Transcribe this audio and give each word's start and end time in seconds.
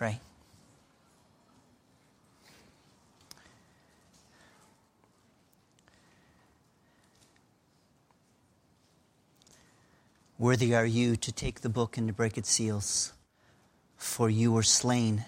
pray. 0.00 0.18
Worthy 10.38 10.74
are 10.74 10.86
you 10.86 11.16
to 11.16 11.30
take 11.30 11.60
the 11.60 11.68
book 11.68 11.98
and 11.98 12.06
to 12.08 12.14
break 12.14 12.38
its 12.38 12.48
seals, 12.48 13.12
for 13.98 14.30
you 14.30 14.50
were 14.52 14.62
slain 14.62 15.26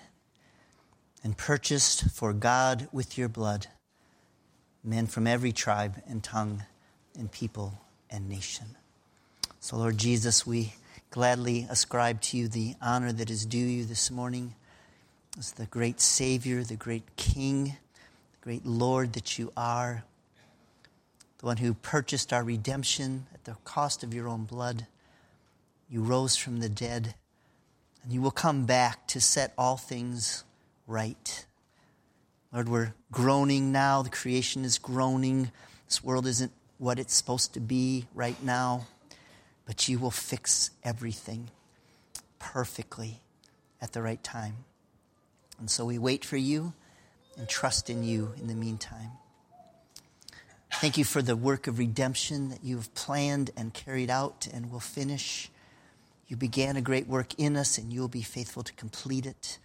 and 1.23 1.37
purchased 1.37 2.09
for 2.09 2.33
God 2.33 2.89
with 2.93 3.19
your 3.19 3.29
blood 3.29 3.67
men 4.83 5.07
from 5.07 5.27
every 5.27 5.53
tribe 5.53 6.03
and 6.09 6.25
tongue 6.25 6.63
and 7.19 7.31
people 7.31 7.79
and 8.09 8.27
nation. 8.27 8.69
So, 9.61 9.77
Lord 9.77 9.99
Jesus, 9.99 10.47
we 10.47 10.73
gladly 11.11 11.67
ascribe 11.69 12.23
to 12.23 12.39
you 12.39 12.49
the 12.49 12.77
honor 12.81 13.13
that 13.13 13.29
is 13.29 13.45
due 13.45 13.59
you 13.59 13.85
this 13.85 14.11
morning 14.11 14.55
as 15.39 15.53
the 15.53 15.67
great 15.67 16.01
Savior, 16.01 16.63
the 16.63 16.77
great 16.77 17.17
King, 17.17 17.65
the 17.65 18.39
great 18.43 18.67
Lord 18.67 19.15
that 19.15 19.39
you 19.39 19.53
are, 19.57 20.05
the 21.39 21.47
one 21.47 21.57
who 21.57 21.75
purchased 21.75 22.33
our 22.33 22.45
redemption 22.45 23.27
at 23.33 23.45
the 23.45 23.57
cost 23.65 24.05
of 24.05 24.13
your 24.13 24.29
own 24.29 24.45
blood. 24.45 24.87
You 25.89 26.03
rose 26.03 26.37
from 26.37 26.61
the 26.61 26.69
dead, 26.69 27.15
and 28.03 28.13
you 28.13 28.21
will 28.21 28.31
come 28.31 28.65
back 28.67 29.07
to 29.09 29.21
set 29.21 29.53
all 29.57 29.77
things 29.77 30.45
right. 30.87 31.47
Lord, 32.53 32.69
we're 32.69 32.95
groaning 33.11 33.73
now. 33.73 34.03
The 34.03 34.11
creation 34.11 34.65
is 34.65 34.79
groaning. 34.79 35.51
This 35.89 36.05
world 36.05 36.27
isn't 36.27 36.53
what 36.79 36.99
it's 36.99 37.15
supposed 37.15 37.55
to 37.55 37.61
be 37.61 38.07
right 38.15 38.41
now, 38.43 38.87
but 39.65 39.89
you 39.89 39.99
will 39.99 40.11
fix 40.11 40.71
everything 40.85 41.49
perfectly 42.39 43.21
at 43.81 43.93
the 43.93 44.03
right 44.03 44.23
time. 44.23 44.65
And 45.63 45.71
so 45.71 45.85
we 45.85 45.97
wait 45.97 46.25
for 46.25 46.37
you 46.37 46.73
and 47.39 47.49
trust 47.49 47.89
in 47.89 48.03
you 48.03 48.33
in 48.37 48.49
the 48.49 48.55
meantime. 48.57 49.13
Thank 50.73 50.99
you 50.99 51.05
for 51.05 51.23
the 51.23 51.37
work 51.37 51.69
of 51.69 51.79
redemption 51.79 52.49
that 52.49 52.65
you 52.65 52.75
have 52.79 52.93
planned 52.97 53.53
and 53.57 53.73
carried 53.73 54.11
out 54.11 54.49
and 54.53 54.73
will 54.73 54.81
finish. 54.81 55.53
You 56.27 56.37
began 56.37 56.77
a 56.77 56.81
great 56.81 57.07
work 57.07 57.39
in 57.39 57.57
us, 57.57 57.79
and 57.79 57.93
you 57.93 58.01
will 58.01 58.09
be 58.09 58.23
faithful 58.23 58.65
to 58.65 58.73
complete 58.73 59.25
it. 59.25 59.61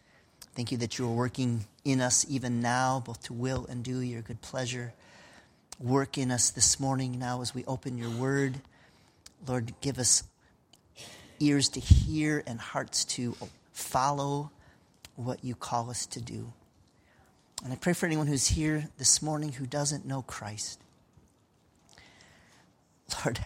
Thank 0.54 0.72
you 0.72 0.78
that 0.78 1.00
you 1.00 1.08
are 1.08 1.16
working 1.16 1.66
in 1.84 2.00
us 2.00 2.28
even 2.30 2.62
now, 2.62 3.02
both 3.04 3.24
to 3.24 3.34
will 3.34 3.66
and 3.68 3.84
do 3.84 4.00
your 4.00 4.22
good 4.22 4.42
pleasure. 4.42 4.94
Work 5.80 6.20
in 6.20 6.30
us 6.30 6.52
this 6.52 6.80
morning 6.80 7.18
now 7.18 7.42
as 7.42 7.56
we 7.56 7.66
open 7.66 7.98
your 7.98 8.12
word. 8.12 8.62
Lord, 9.48 9.74
give 9.82 9.98
us 9.98 10.22
ears 11.40 11.70
to 11.70 11.80
hear 11.80 12.44
and 12.46 12.60
hearts 12.60 13.04
to 13.06 13.36
follow 13.74 14.52
what 15.18 15.44
you 15.44 15.54
call 15.54 15.90
us 15.90 16.06
to 16.06 16.22
do. 16.22 16.54
And 17.64 17.74
I 17.74 17.76
pray 17.76 17.94
for 17.94 18.06
anyone 18.06 18.28
who's 18.28 18.48
here 18.48 18.88
this 18.98 19.22
morning 19.22 19.52
who 19.52 19.66
doesn't 19.66 20.06
know 20.06 20.22
Christ. 20.22 20.80
Lord, 23.26 23.40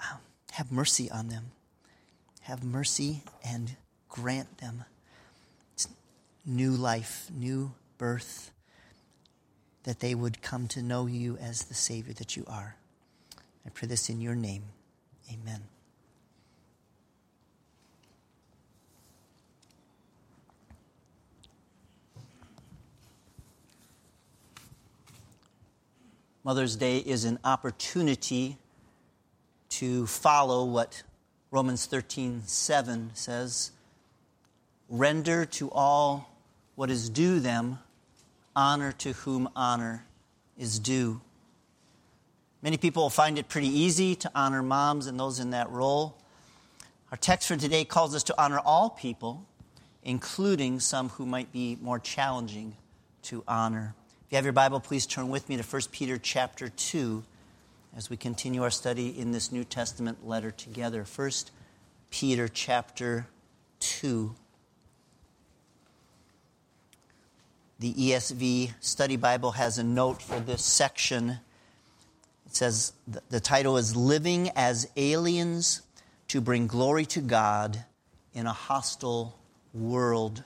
um, 0.00 0.18
have 0.52 0.72
mercy 0.72 1.10
on 1.10 1.28
them 1.28 1.50
have 2.46 2.62
mercy 2.62 3.22
and 3.44 3.74
grant 4.08 4.58
them 4.58 4.84
new 6.44 6.70
life, 6.70 7.28
new 7.34 7.72
birth, 7.98 8.52
that 9.82 9.98
they 9.98 10.14
would 10.14 10.40
come 10.42 10.68
to 10.68 10.80
know 10.80 11.06
you 11.06 11.36
as 11.38 11.64
the 11.64 11.74
Savior 11.74 12.14
that 12.14 12.36
you 12.36 12.44
are. 12.46 12.76
I 13.66 13.70
pray 13.70 13.88
this 13.88 14.08
in 14.08 14.20
your 14.20 14.36
name. 14.36 14.62
Amen. 15.32 15.62
Mother's 26.46 26.76
Day 26.76 26.98
is 26.98 27.24
an 27.24 27.40
opportunity 27.42 28.56
to 29.68 30.06
follow 30.06 30.64
what 30.64 31.02
Romans 31.50 31.86
13, 31.86 32.42
7 32.46 33.10
says, 33.14 33.72
Render 34.88 35.44
to 35.44 35.68
all 35.72 36.30
what 36.76 36.88
is 36.88 37.10
due 37.10 37.40
them, 37.40 37.80
honor 38.54 38.92
to 38.92 39.12
whom 39.14 39.48
honor 39.56 40.06
is 40.56 40.78
due. 40.78 41.20
Many 42.62 42.76
people 42.76 43.10
find 43.10 43.40
it 43.40 43.48
pretty 43.48 43.66
easy 43.66 44.14
to 44.14 44.30
honor 44.32 44.62
moms 44.62 45.08
and 45.08 45.18
those 45.18 45.40
in 45.40 45.50
that 45.50 45.68
role. 45.70 46.16
Our 47.10 47.18
text 47.18 47.48
for 47.48 47.56
today 47.56 47.84
calls 47.84 48.14
us 48.14 48.22
to 48.22 48.40
honor 48.40 48.60
all 48.64 48.88
people, 48.88 49.44
including 50.04 50.78
some 50.78 51.08
who 51.08 51.26
might 51.26 51.50
be 51.50 51.76
more 51.80 51.98
challenging 51.98 52.76
to 53.22 53.42
honor. 53.48 53.96
If 54.26 54.32
you 54.32 54.36
have 54.38 54.44
your 54.44 54.52
Bible, 54.52 54.80
please 54.80 55.06
turn 55.06 55.28
with 55.28 55.48
me 55.48 55.56
to 55.56 55.62
1 55.62 55.82
Peter 55.92 56.18
chapter 56.18 56.68
2 56.68 57.22
as 57.96 58.10
we 58.10 58.16
continue 58.16 58.64
our 58.64 58.72
study 58.72 59.16
in 59.16 59.30
this 59.30 59.52
New 59.52 59.62
Testament 59.62 60.26
letter 60.26 60.50
together. 60.50 61.04
First 61.04 61.52
Peter 62.10 62.48
chapter 62.48 63.28
2. 63.78 64.34
The 67.78 67.94
ESV 67.94 68.72
Study 68.80 69.14
Bible 69.14 69.52
has 69.52 69.78
a 69.78 69.84
note 69.84 70.20
for 70.20 70.40
this 70.40 70.64
section. 70.64 71.38
It 72.46 72.56
says 72.56 72.94
the 73.30 73.38
title 73.38 73.76
is 73.76 73.94
Living 73.94 74.50
as 74.56 74.88
Aliens 74.96 75.82
to 76.26 76.40
Bring 76.40 76.66
Glory 76.66 77.06
to 77.06 77.20
God 77.20 77.84
in 78.34 78.46
a 78.46 78.52
Hostile 78.52 79.38
World. 79.72 80.42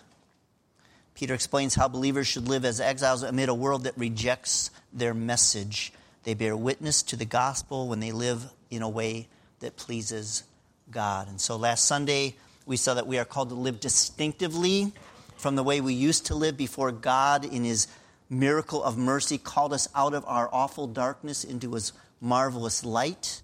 Peter 1.20 1.34
explains 1.34 1.74
how 1.74 1.86
believers 1.86 2.26
should 2.26 2.48
live 2.48 2.64
as 2.64 2.80
exiles 2.80 3.22
amid 3.22 3.50
a 3.50 3.54
world 3.54 3.84
that 3.84 3.92
rejects 3.98 4.70
their 4.90 5.12
message. 5.12 5.92
They 6.22 6.32
bear 6.32 6.56
witness 6.56 7.02
to 7.02 7.16
the 7.16 7.26
gospel 7.26 7.88
when 7.88 8.00
they 8.00 8.10
live 8.10 8.50
in 8.70 8.80
a 8.80 8.88
way 8.88 9.28
that 9.58 9.76
pleases 9.76 10.44
God. 10.90 11.28
And 11.28 11.38
so 11.38 11.56
last 11.56 11.84
Sunday, 11.84 12.36
we 12.64 12.78
saw 12.78 12.94
that 12.94 13.06
we 13.06 13.18
are 13.18 13.26
called 13.26 13.50
to 13.50 13.54
live 13.54 13.80
distinctively 13.80 14.94
from 15.36 15.56
the 15.56 15.62
way 15.62 15.82
we 15.82 15.92
used 15.92 16.24
to 16.28 16.34
live 16.34 16.56
before 16.56 16.90
God 16.90 17.44
in 17.44 17.64
His 17.64 17.86
miracle 18.30 18.82
of 18.82 18.96
mercy 18.96 19.36
called 19.36 19.74
us 19.74 19.90
out 19.94 20.14
of 20.14 20.24
our 20.26 20.48
awful 20.50 20.86
darkness 20.86 21.44
into 21.44 21.74
His 21.74 21.92
marvelous 22.22 22.82
light. 22.82 23.42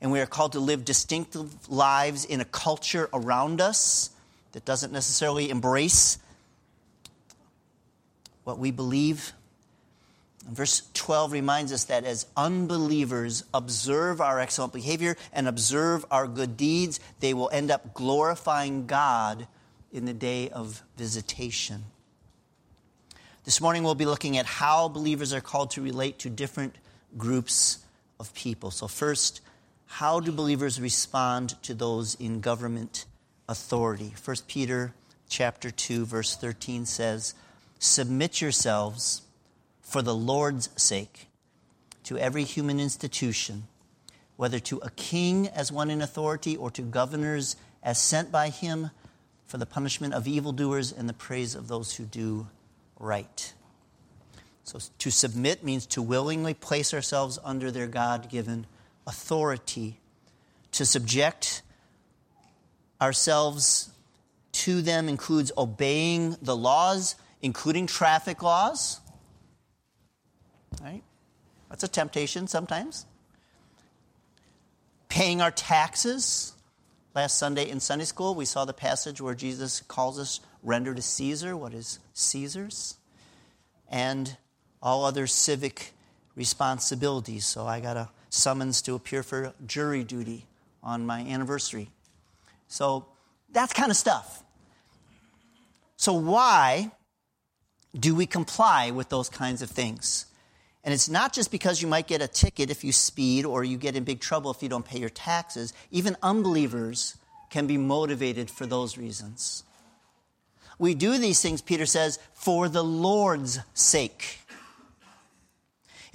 And 0.00 0.10
we 0.10 0.18
are 0.18 0.26
called 0.26 0.54
to 0.54 0.58
live 0.58 0.84
distinctive 0.84 1.68
lives 1.70 2.24
in 2.24 2.40
a 2.40 2.44
culture 2.44 3.08
around 3.12 3.60
us 3.60 4.10
that 4.56 4.64
doesn't 4.64 4.90
necessarily 4.90 5.50
embrace 5.50 6.16
what 8.44 8.58
we 8.58 8.70
believe 8.70 9.34
Verse 10.48 10.88
12 10.94 11.32
reminds 11.32 11.72
us 11.72 11.84
that 11.84 12.04
as 12.04 12.24
unbelievers 12.36 13.44
observe 13.52 14.20
our 14.20 14.38
excellent 14.38 14.72
behavior 14.72 15.16
and 15.32 15.48
observe 15.48 16.06
our 16.10 16.28
good 16.28 16.56
deeds, 16.56 17.00
they 17.18 17.34
will 17.34 17.50
end 17.52 17.70
up 17.70 17.92
glorifying 17.94 18.86
God 18.86 19.48
in 19.92 20.04
the 20.04 20.12
day 20.14 20.48
of 20.48 20.84
visitation. 20.96 21.84
This 23.44 23.60
morning 23.60 23.82
we'll 23.82 23.96
be 23.96 24.06
looking 24.06 24.38
at 24.38 24.46
how 24.46 24.88
believers 24.88 25.34
are 25.34 25.40
called 25.40 25.72
to 25.72 25.82
relate 25.82 26.20
to 26.20 26.30
different 26.30 26.76
groups 27.18 27.78
of 28.20 28.32
people. 28.32 28.70
So, 28.70 28.86
first, 28.86 29.40
how 29.86 30.20
do 30.20 30.30
believers 30.30 30.80
respond 30.80 31.60
to 31.64 31.74
those 31.74 32.14
in 32.14 32.40
government 32.40 33.04
authority? 33.48 34.14
1 34.22 34.36
Peter 34.46 34.92
chapter 35.28 35.70
2 35.70 36.04
verse 36.06 36.36
13 36.36 36.86
says, 36.86 37.34
"Submit 37.78 38.40
yourselves 38.40 39.22
for 39.80 40.02
the 40.02 40.14
Lord's 40.14 40.68
sake 40.76 41.28
to 42.04 42.18
every 42.18 42.44
human 42.44 42.80
institution, 42.80 43.66
whether 44.36 44.58
to 44.60 44.78
a 44.78 44.90
king 44.90 45.48
as 45.48 45.72
one 45.72 45.90
in 45.90 46.02
authority 46.02 46.56
or 46.56 46.70
to 46.70 46.82
governors 46.82 47.56
as 47.82 48.00
sent 48.00 48.30
by 48.30 48.48
him 48.48 48.90
for 49.46 49.58
the 49.58 49.66
punishment 49.66 50.12
of 50.12 50.26
evildoers 50.26 50.92
and 50.92 51.08
the 51.08 51.12
praise 51.14 51.54
of 51.54 51.68
those 51.68 51.94
who 51.94 52.04
do 52.04 52.48
right. 52.98 53.52
So 54.64 54.80
to 54.98 55.10
submit 55.10 55.62
means 55.62 55.86
to 55.86 56.02
willingly 56.02 56.52
place 56.52 56.92
ourselves 56.92 57.38
under 57.44 57.70
their 57.70 57.86
God 57.86 58.28
given 58.28 58.66
authority, 59.06 60.00
to 60.72 60.84
subject 60.84 61.62
ourselves 63.00 63.90
to 64.52 64.82
them 64.82 65.08
includes 65.08 65.52
obeying 65.56 66.36
the 66.40 66.56
laws, 66.56 67.14
including 67.42 67.86
traffic 67.86 68.42
laws 68.42 69.00
Right? 70.82 71.02
That's 71.68 71.84
a 71.84 71.88
temptation 71.88 72.46
sometimes. 72.46 73.06
Paying 75.08 75.40
our 75.40 75.50
taxes. 75.50 76.52
Last 77.14 77.38
Sunday 77.38 77.70
in 77.70 77.80
Sunday 77.80 78.04
school, 78.04 78.34
we 78.34 78.44
saw 78.44 78.66
the 78.66 78.74
passage 78.74 79.22
where 79.22 79.34
Jesus 79.34 79.80
calls 79.80 80.18
us 80.18 80.40
render 80.62 80.94
to 80.94 81.00
Caesar 81.00 81.56
what 81.56 81.72
is 81.72 81.98
Caesar's 82.12 82.98
and 83.88 84.36
all 84.82 85.04
other 85.04 85.26
civic 85.26 85.92
responsibilities. 86.34 87.46
So 87.46 87.66
I 87.66 87.80
got 87.80 87.96
a 87.96 88.10
summons 88.28 88.82
to 88.82 88.94
appear 88.94 89.22
for 89.22 89.54
jury 89.66 90.04
duty 90.04 90.44
on 90.82 91.06
my 91.06 91.20
anniversary. 91.20 91.88
So 92.68 93.06
that's 93.52 93.72
kind 93.72 93.90
of 93.90 93.96
stuff. 93.96 94.42
So, 95.96 96.12
why 96.12 96.90
do 97.98 98.14
we 98.14 98.26
comply 98.26 98.90
with 98.90 99.08
those 99.08 99.28
kinds 99.28 99.62
of 99.62 99.70
things? 99.70 100.26
And 100.84 100.92
it's 100.94 101.08
not 101.08 101.32
just 101.32 101.50
because 101.50 101.82
you 101.82 101.88
might 101.88 102.06
get 102.06 102.22
a 102.22 102.28
ticket 102.28 102.70
if 102.70 102.84
you 102.84 102.92
speed 102.92 103.44
or 103.44 103.64
you 103.64 103.76
get 103.76 103.96
in 103.96 104.04
big 104.04 104.20
trouble 104.20 104.50
if 104.52 104.62
you 104.62 104.68
don't 104.68 104.84
pay 104.84 105.00
your 105.00 105.08
taxes. 105.08 105.72
Even 105.90 106.16
unbelievers 106.22 107.16
can 107.50 107.66
be 107.66 107.76
motivated 107.76 108.50
for 108.50 108.66
those 108.66 108.96
reasons. 108.96 109.64
We 110.78 110.94
do 110.94 111.18
these 111.18 111.40
things, 111.40 111.62
Peter 111.62 111.86
says, 111.86 112.18
for 112.34 112.68
the 112.68 112.84
Lord's 112.84 113.58
sake. 113.74 114.40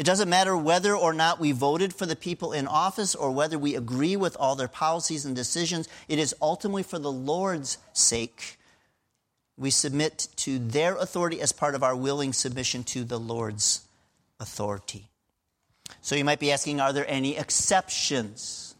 It 0.01 0.05
doesn't 0.05 0.29
matter 0.29 0.57
whether 0.57 0.95
or 0.95 1.13
not 1.13 1.39
we 1.39 1.51
voted 1.51 1.93
for 1.93 2.07
the 2.07 2.15
people 2.15 2.53
in 2.53 2.65
office 2.65 3.13
or 3.13 3.29
whether 3.29 3.59
we 3.59 3.75
agree 3.75 4.15
with 4.15 4.35
all 4.39 4.55
their 4.55 4.67
policies 4.67 5.25
and 5.25 5.35
decisions. 5.35 5.87
It 6.07 6.17
is 6.17 6.33
ultimately 6.41 6.81
for 6.81 6.97
the 6.97 7.11
Lord's 7.11 7.77
sake. 7.93 8.57
We 9.59 9.69
submit 9.69 10.27
to 10.37 10.57
their 10.57 10.95
authority 10.95 11.39
as 11.39 11.51
part 11.51 11.75
of 11.75 11.83
our 11.83 11.95
willing 11.95 12.33
submission 12.33 12.83
to 12.85 13.03
the 13.03 13.19
Lord's 13.19 13.81
authority. 14.39 15.07
So 16.01 16.15
you 16.15 16.25
might 16.25 16.39
be 16.39 16.51
asking, 16.51 16.79
are 16.79 16.93
there 16.93 17.05
any 17.07 17.37
exceptions? 17.37 18.73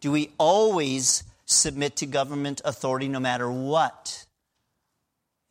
Do 0.00 0.10
we 0.10 0.32
always 0.36 1.22
submit 1.46 1.94
to 1.98 2.06
government 2.06 2.60
authority 2.64 3.06
no 3.06 3.20
matter 3.20 3.48
what? 3.48 4.26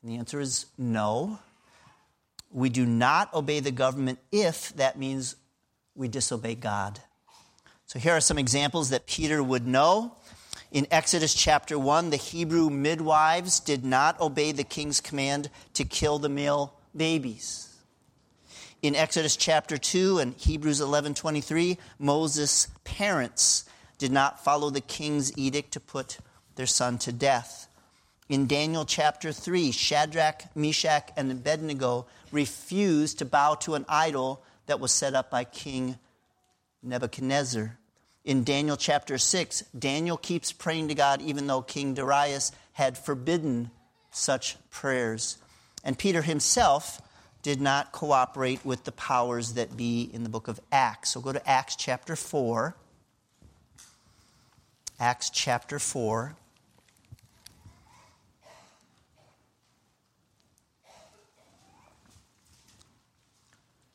And 0.03 0.11
the 0.11 0.17
answer 0.17 0.41
is 0.41 0.65
no. 0.77 1.39
We 2.51 2.69
do 2.69 2.85
not 2.85 3.33
obey 3.33 3.59
the 3.59 3.71
government 3.71 4.19
if 4.31 4.75
that 4.75 4.97
means 4.97 5.35
we 5.95 6.07
disobey 6.07 6.55
God. 6.55 6.99
So 7.85 7.99
here 7.99 8.13
are 8.13 8.21
some 8.21 8.37
examples 8.37 8.89
that 8.89 9.07
Peter 9.07 9.41
would 9.41 9.67
know. 9.67 10.15
In 10.71 10.87
Exodus 10.91 11.33
chapter 11.33 11.77
1, 11.77 12.11
the 12.11 12.17
Hebrew 12.17 12.69
midwives 12.69 13.59
did 13.59 13.83
not 13.83 14.19
obey 14.21 14.51
the 14.51 14.63
king's 14.63 15.01
command 15.01 15.49
to 15.73 15.83
kill 15.83 16.19
the 16.19 16.29
male 16.29 16.75
babies. 16.95 17.75
In 18.81 18.95
Exodus 18.95 19.35
chapter 19.35 19.77
2 19.77 20.19
and 20.19 20.35
Hebrews 20.35 20.79
11:23, 20.79 21.77
Moses' 21.97 22.67
parents 22.83 23.65
did 23.97 24.11
not 24.11 24.43
follow 24.43 24.69
the 24.69 24.81
king's 24.81 25.37
edict 25.37 25.73
to 25.73 25.79
put 25.79 26.19
their 26.55 26.67
son 26.67 26.97
to 26.99 27.11
death. 27.11 27.67
In 28.29 28.45
Daniel 28.45 28.85
chapter 28.85 29.31
3, 29.31 29.71
Shadrach, 29.71 30.55
Meshach, 30.55 31.09
and 31.17 31.31
Abednego 31.31 32.05
refused 32.31 33.17
to 33.17 33.25
bow 33.25 33.55
to 33.55 33.73
an 33.73 33.85
idol 33.89 34.43
that 34.67 34.79
was 34.79 34.91
set 34.91 35.15
up 35.15 35.31
by 35.31 35.43
King 35.43 35.97
Nebuchadnezzar. 36.83 37.75
In 38.23 38.43
Daniel 38.43 38.77
chapter 38.77 39.17
6, 39.17 39.63
Daniel 39.77 40.15
keeps 40.15 40.51
praying 40.51 40.89
to 40.89 40.93
God 40.93 41.23
even 41.23 41.47
though 41.47 41.63
King 41.63 41.95
Darius 41.95 42.51
had 42.73 42.99
forbidden 42.99 43.71
such 44.11 44.57
prayers. 44.69 45.39
And 45.83 45.97
Peter 45.97 46.21
himself 46.21 47.01
did 47.41 47.59
not 47.59 47.91
cooperate 47.91 48.63
with 48.63 48.83
the 48.83 48.91
powers 48.91 49.53
that 49.53 49.75
be 49.75 50.07
in 50.13 50.21
the 50.21 50.29
book 50.29 50.47
of 50.47 50.59
Acts. 50.71 51.09
So 51.09 51.21
go 51.21 51.33
to 51.33 51.49
Acts 51.49 51.75
chapter 51.75 52.15
4. 52.15 52.75
Acts 54.99 55.31
chapter 55.31 55.79
4. 55.79 56.35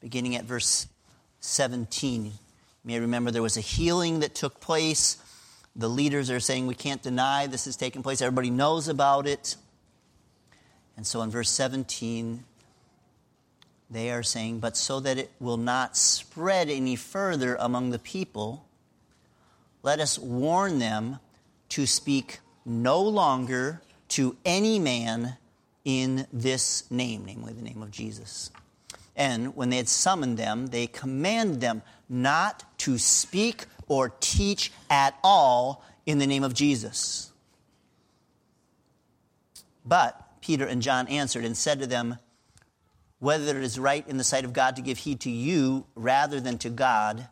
Beginning 0.04 0.36
at 0.36 0.44
verse 0.44 0.86
17. 1.40 2.26
You 2.26 2.32
may 2.84 3.00
remember 3.00 3.30
there 3.30 3.40
was 3.40 3.56
a 3.56 3.62
healing 3.62 4.20
that 4.20 4.34
took 4.34 4.60
place. 4.60 5.16
The 5.74 5.88
leaders 5.88 6.30
are 6.30 6.40
saying, 6.40 6.66
We 6.66 6.74
can't 6.74 7.02
deny 7.02 7.46
this 7.46 7.66
is 7.66 7.74
taking 7.74 8.02
place. 8.02 8.20
Everybody 8.20 8.50
knows 8.50 8.86
about 8.86 9.26
it. 9.26 9.56
And 10.98 11.06
so 11.06 11.22
in 11.22 11.30
verse 11.30 11.48
17, 11.48 12.44
they 13.88 14.10
are 14.10 14.22
saying, 14.22 14.58
But 14.58 14.76
so 14.76 15.00
that 15.00 15.16
it 15.16 15.32
will 15.40 15.56
not 15.56 15.96
spread 15.96 16.68
any 16.68 16.96
further 16.96 17.56
among 17.58 17.88
the 17.88 17.98
people, 17.98 18.66
let 19.82 20.00
us 20.00 20.18
warn 20.18 20.80
them 20.80 21.18
to 21.70 21.86
speak 21.86 22.40
no 22.66 23.00
longer 23.00 23.80
to 24.08 24.36
any 24.44 24.78
man 24.78 25.38
in 25.82 26.26
this 26.30 26.90
name, 26.90 27.24
namely 27.24 27.54
the 27.54 27.62
name 27.62 27.82
of 27.82 27.90
Jesus. 27.90 28.50
And 29.16 29.54
when 29.54 29.70
they 29.70 29.76
had 29.76 29.88
summoned 29.88 30.38
them, 30.38 30.66
they 30.66 30.86
commanded 30.86 31.60
them 31.60 31.82
not 32.08 32.64
to 32.78 32.98
speak 32.98 33.66
or 33.86 34.08
teach 34.20 34.72
at 34.90 35.14
all 35.22 35.84
in 36.06 36.18
the 36.18 36.26
name 36.26 36.44
of 36.44 36.54
Jesus. 36.54 37.30
But 39.84 40.20
Peter 40.40 40.66
and 40.66 40.82
John 40.82 41.08
answered 41.08 41.44
and 41.44 41.56
said 41.56 41.80
to 41.80 41.86
them, 41.86 42.18
Whether 43.18 43.56
it 43.56 43.64
is 43.64 43.78
right 43.78 44.06
in 44.08 44.16
the 44.16 44.24
sight 44.24 44.44
of 44.44 44.52
God 44.52 44.76
to 44.76 44.82
give 44.82 44.98
heed 44.98 45.20
to 45.20 45.30
you 45.30 45.86
rather 45.94 46.40
than 46.40 46.58
to 46.58 46.70
God, 46.70 47.28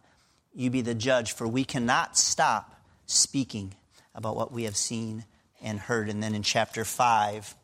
you 0.55 0.71
be 0.71 0.83
the 0.83 0.95
judge, 0.95 1.33
for 1.33 1.49
we 1.49 1.65
cannot 1.65 2.17
stop 2.17 2.81
speaking 3.07 3.75
about 4.15 4.37
what 4.37 4.53
we 4.53 4.65
have 4.65 4.77
seen 4.77 5.25
and 5.63 5.79
heard. 5.79 6.09
And 6.09 6.23
then 6.23 6.35
in 6.35 6.43
chapter 6.43 6.85
5, 6.85 7.55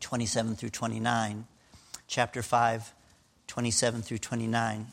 27 0.00 0.56
through 0.56 0.70
29, 0.70 1.46
chapter 2.08 2.42
5, 2.42 2.94
27 3.52 4.00
through 4.00 4.16
29. 4.16 4.86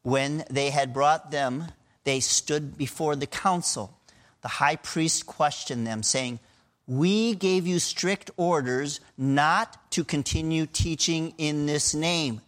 When 0.00 0.44
they 0.48 0.70
had 0.70 0.94
brought 0.94 1.30
them, 1.30 1.66
they 2.04 2.20
stood 2.20 2.78
before 2.78 3.16
the 3.16 3.26
council. 3.26 3.94
The 4.40 4.48
high 4.48 4.76
priest 4.76 5.26
questioned 5.26 5.86
them, 5.86 6.02
saying, 6.02 6.38
We 6.86 7.34
gave 7.34 7.66
you 7.66 7.78
strict 7.78 8.30
orders 8.38 9.00
not 9.18 9.90
to 9.90 10.04
continue 10.04 10.64
teaching 10.64 11.34
in 11.36 11.66
this 11.66 11.94
name. 11.94 12.40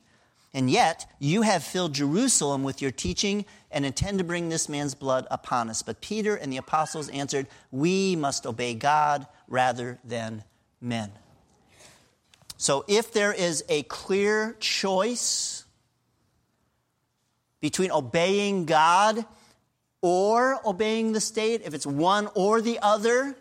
And 0.54 0.70
yet, 0.70 1.04
you 1.18 1.42
have 1.42 1.62
filled 1.62 1.92
Jerusalem 1.92 2.62
with 2.62 2.80
your 2.80 2.90
teaching 2.90 3.44
and 3.70 3.84
intend 3.84 4.16
to 4.16 4.24
bring 4.24 4.48
this 4.48 4.66
man's 4.66 4.94
blood 4.94 5.26
upon 5.30 5.68
us. 5.68 5.82
But 5.82 6.00
Peter 6.00 6.36
and 6.36 6.50
the 6.50 6.56
apostles 6.56 7.10
answered, 7.10 7.48
We 7.70 8.16
must 8.16 8.46
obey 8.46 8.72
God 8.72 9.26
rather 9.46 9.98
than 10.02 10.44
men. 10.80 11.12
So 12.62 12.84
if 12.86 13.12
there 13.12 13.32
is 13.32 13.64
a 13.68 13.82
clear 13.82 14.56
choice 14.60 15.64
between 17.60 17.90
obeying 17.90 18.66
God 18.66 19.26
or 20.00 20.60
obeying 20.64 21.10
the 21.10 21.20
state, 21.20 21.62
if 21.64 21.74
it's 21.74 21.84
one 21.84 22.28
or 22.36 22.60
the 22.60 22.78
other, 22.80 23.34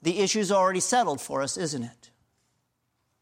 the 0.00 0.20
issue's 0.20 0.50
already 0.50 0.80
settled 0.80 1.20
for 1.20 1.42
us, 1.42 1.58
isn't 1.58 1.82
it? 1.82 2.10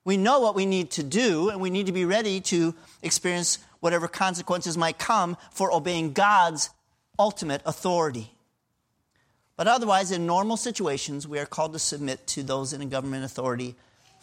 We 0.04 0.16
know 0.16 0.38
what 0.38 0.54
we 0.54 0.66
need 0.66 0.92
to 0.92 1.02
do, 1.02 1.48
and 1.48 1.60
we 1.60 1.70
need 1.70 1.86
to 1.86 1.92
be 1.92 2.04
ready 2.04 2.40
to 2.42 2.76
experience 3.02 3.58
whatever 3.80 4.06
consequences 4.06 4.78
might 4.78 5.00
come 5.00 5.36
for 5.50 5.74
obeying 5.74 6.12
God's 6.12 6.70
ultimate 7.18 7.62
authority. 7.66 8.36
But 9.56 9.66
otherwise, 9.66 10.12
in 10.12 10.26
normal 10.26 10.56
situations, 10.56 11.26
we 11.26 11.40
are 11.40 11.46
called 11.46 11.72
to 11.72 11.80
submit 11.80 12.24
to 12.28 12.44
those 12.44 12.72
in 12.72 12.82
a 12.82 12.86
government 12.86 13.24
authority 13.24 13.74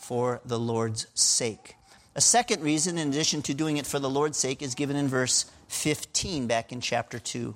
for 0.06 0.40
the 0.46 0.60
Lord's 0.60 1.08
sake. 1.16 1.78
A 2.14 2.22
second 2.22 2.62
reason, 2.62 3.00
in 3.00 3.10
addition 3.10 3.42
to 3.42 3.56
doing 3.56 3.78
it 3.78 3.88
for 3.88 3.98
the 3.98 4.10
Lord's 4.10 4.38
sake, 4.38 4.62
is 4.62 4.76
given 4.76 4.96
in 4.96 5.08
verse 5.08 5.46
15 5.68 6.46
back 6.46 6.72
in 6.72 6.80
chapter 6.80 7.18
2. 7.18 7.56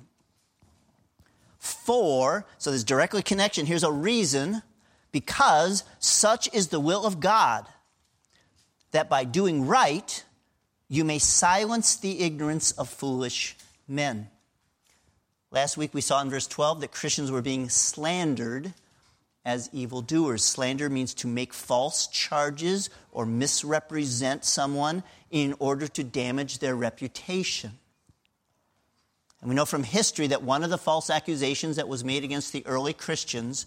For, 1.60 2.44
so 2.58 2.70
there's 2.70 2.82
directly 2.82 3.22
connection. 3.22 3.66
Here's 3.66 3.84
a 3.84 3.92
reason 3.92 4.62
because 5.12 5.84
such 6.00 6.52
is 6.52 6.68
the 6.68 6.80
will 6.80 7.06
of 7.06 7.20
God 7.20 7.68
that 8.90 9.08
by 9.08 9.22
doing 9.22 9.68
right, 9.68 10.24
you 10.88 11.04
may 11.04 11.20
silence 11.20 11.94
the 11.94 12.18
ignorance 12.18 12.72
of 12.72 12.88
foolish 12.88 13.56
men. 13.86 14.28
Last 15.52 15.76
week 15.76 15.94
we 15.94 16.00
saw 16.00 16.20
in 16.20 16.30
verse 16.30 16.48
12 16.48 16.80
that 16.80 16.90
Christians 16.90 17.30
were 17.30 17.42
being 17.42 17.68
slandered 17.68 18.74
as 19.44 19.70
evildoers. 19.72 20.44
Slander 20.44 20.90
means 20.90 21.14
to 21.14 21.26
make 21.26 21.52
false 21.52 22.06
charges 22.06 22.90
or 23.12 23.24
misrepresent 23.26 24.44
someone 24.44 25.02
in 25.30 25.54
order 25.58 25.88
to 25.88 26.04
damage 26.04 26.58
their 26.58 26.76
reputation. 26.76 27.72
And 29.40 29.48
we 29.48 29.56
know 29.56 29.64
from 29.64 29.84
history 29.84 30.26
that 30.28 30.42
one 30.42 30.62
of 30.62 30.70
the 30.70 30.78
false 30.78 31.08
accusations 31.08 31.76
that 31.76 31.88
was 31.88 32.04
made 32.04 32.24
against 32.24 32.52
the 32.52 32.66
early 32.66 32.92
Christians 32.92 33.66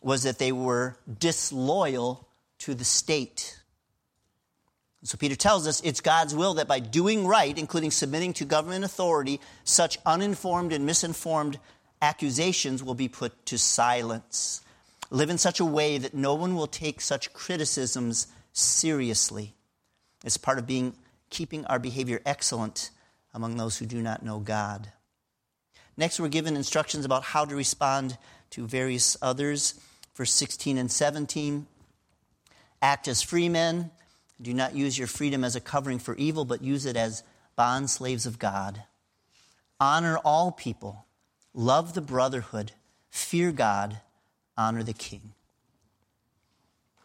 was 0.00 0.22
that 0.22 0.38
they 0.38 0.52
were 0.52 0.96
disloyal 1.18 2.28
to 2.58 2.74
the 2.74 2.84
state. 2.84 3.58
so 5.02 5.16
Peter 5.18 5.34
tells 5.34 5.66
us 5.66 5.80
it's 5.80 6.00
God's 6.00 6.34
will 6.34 6.54
that 6.54 6.68
by 6.68 6.78
doing 6.78 7.26
right, 7.26 7.56
including 7.58 7.90
submitting 7.90 8.32
to 8.34 8.44
government 8.44 8.84
authority, 8.84 9.40
such 9.64 9.98
uninformed 10.06 10.72
and 10.72 10.86
misinformed 10.86 11.58
accusations 12.00 12.82
will 12.82 12.94
be 12.94 13.08
put 13.08 13.46
to 13.46 13.58
silence. 13.58 14.60
Live 15.12 15.28
in 15.28 15.36
such 15.36 15.60
a 15.60 15.64
way 15.66 15.98
that 15.98 16.14
no 16.14 16.32
one 16.32 16.54
will 16.54 16.66
take 16.66 17.02
such 17.02 17.34
criticisms 17.34 18.28
seriously. 18.54 19.52
It's 20.24 20.38
part 20.38 20.58
of 20.58 20.66
being 20.66 20.94
keeping 21.28 21.66
our 21.66 21.78
behavior 21.78 22.22
excellent 22.24 22.90
among 23.34 23.58
those 23.58 23.76
who 23.76 23.84
do 23.84 24.00
not 24.00 24.24
know 24.24 24.38
God. 24.38 24.90
Next, 25.98 26.18
we're 26.18 26.28
given 26.28 26.56
instructions 26.56 27.04
about 27.04 27.24
how 27.24 27.44
to 27.44 27.54
respond 27.54 28.16
to 28.52 28.66
various 28.66 29.18
others. 29.20 29.74
verse 30.14 30.32
16 30.32 30.78
and 30.78 30.90
17. 30.90 31.66
Act 32.80 33.06
as 33.06 33.20
free 33.20 33.50
men. 33.50 33.90
Do 34.40 34.54
not 34.54 34.74
use 34.74 34.96
your 34.96 35.08
freedom 35.08 35.44
as 35.44 35.54
a 35.54 35.60
covering 35.60 35.98
for 35.98 36.16
evil, 36.16 36.46
but 36.46 36.62
use 36.62 36.86
it 36.86 36.96
as 36.96 37.22
bond 37.54 37.90
slaves 37.90 38.24
of 38.24 38.38
God. 38.38 38.84
Honor 39.78 40.16
all 40.24 40.52
people. 40.52 41.04
Love 41.52 41.92
the 41.92 42.00
brotherhood. 42.00 42.72
Fear 43.10 43.52
God. 43.52 44.00
Honor 44.62 44.84
the 44.84 44.92
king. 44.92 45.32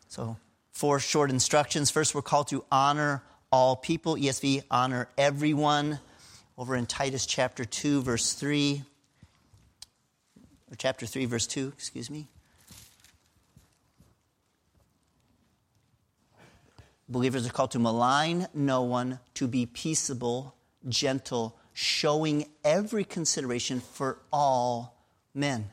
So, 0.10 0.38
four 0.72 1.00
short 1.00 1.32
instructions. 1.32 1.90
First, 1.90 2.14
we're 2.14 2.22
called 2.22 2.50
to 2.50 2.64
honor 2.72 3.24
all 3.52 3.76
people. 3.76 4.16
ESV, 4.16 4.64
honor 4.70 5.10
everyone. 5.18 6.00
Over 6.56 6.76
in 6.76 6.86
Titus 6.86 7.26
chapter 7.26 7.66
2, 7.66 8.04
verse 8.04 8.34
3, 8.34 8.84
or 10.72 10.76
chapter 10.78 11.08
3, 11.08 11.26
verse 11.26 11.48
2, 11.48 11.74
excuse 11.76 12.12
me. 12.12 12.28
Believers 17.10 17.48
are 17.48 17.52
called 17.52 17.72
to 17.72 17.80
malign 17.80 18.48
no 18.54 18.84
one, 18.84 19.20
to 19.34 19.48
be 19.48 19.66
peaceable, 19.66 20.54
gentle, 20.88 21.58
showing 21.74 22.46
every 22.64 23.04
consideration 23.04 23.80
for 23.80 24.20
all 24.32 24.96
men. 25.34 25.72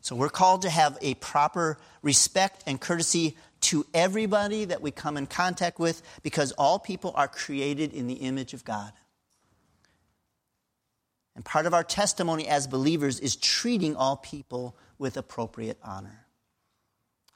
So 0.00 0.16
we're 0.16 0.28
called 0.28 0.62
to 0.62 0.70
have 0.70 0.98
a 1.00 1.14
proper 1.14 1.78
respect 2.02 2.62
and 2.66 2.80
courtesy 2.80 3.36
to 3.60 3.84
everybody 3.92 4.64
that 4.64 4.80
we 4.80 4.90
come 4.90 5.16
in 5.16 5.26
contact 5.26 5.78
with 5.78 6.02
because 6.22 6.52
all 6.52 6.78
people 6.78 7.12
are 7.14 7.28
created 7.28 7.92
in 7.92 8.06
the 8.06 8.14
image 8.14 8.54
of 8.54 8.64
God. 8.64 8.92
And 11.36 11.44
part 11.44 11.66
of 11.66 11.74
our 11.74 11.84
testimony 11.84 12.48
as 12.48 12.66
believers 12.66 13.20
is 13.20 13.36
treating 13.36 13.96
all 13.96 14.16
people 14.16 14.76
with 14.98 15.16
appropriate 15.16 15.78
honor. 15.82 16.26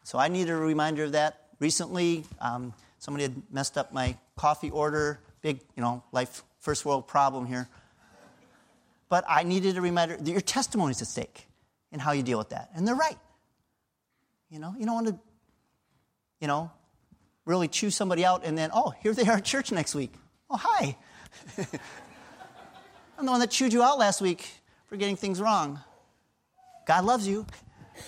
So 0.03 0.19
I 0.19 0.29
needed 0.29 0.53
a 0.53 0.57
reminder 0.57 1.05
of 1.05 1.13
that 1.13 1.47
recently. 1.61 2.25
Um, 2.41 2.75
somebody 2.99 3.25
had 3.25 3.43
messed 3.51 3.79
up 3.79 3.93
my 3.93 4.17
coffee 4.37 4.71
order. 4.71 5.21
Big, 5.41 5.61
you 5.77 5.83
know, 5.83 6.03
life, 6.13 6.43
first 6.59 6.85
world 6.85 7.07
problem 7.07 7.47
here. 7.47 7.69
But 9.09 9.25
I 9.29 9.43
needed 9.43 9.77
a 9.77 9.81
reminder 9.81 10.17
that 10.17 10.31
your 10.31 10.41
testimony 10.41 10.93
is 10.93 11.03
at 11.03 11.09
stake 11.09 11.47
in 11.95 12.01
how 12.01 12.11
you 12.13 12.25
deal 12.25 12.37
with 12.37 12.51
that. 12.51 12.71
And 12.75 12.87
they're 12.87 12.97
right. 12.97 13.17
You 14.51 14.59
know, 14.59 14.75
you 14.77 14.85
don't 14.85 14.95
want 14.95 15.07
to, 15.07 15.19
you 16.41 16.49
know, 16.49 16.71
really 17.47 17.69
chew 17.69 17.89
somebody 17.89 18.25
out 18.25 18.45
and 18.45 18.59
then, 18.59 18.71
oh, 18.75 18.93
here 19.01 19.15
they 19.15 19.23
are 19.27 19.37
at 19.37 19.45
church 19.45 19.71
next 19.71 19.95
week. 19.95 20.13
Oh, 20.51 20.57
hi. 20.61 20.97
I'm 23.17 23.27
the 23.27 23.31
one 23.31 23.41
that 23.41 23.51
chewed 23.51 23.73
you 23.73 23.83
out 23.83 23.97
last 23.97 24.21
week 24.21 24.45
for 24.87 24.97
getting 24.97 25.15
things 25.15 25.41
wrong. 25.41 25.79
God 26.85 27.05
loves 27.05 27.29
you. 27.29 27.47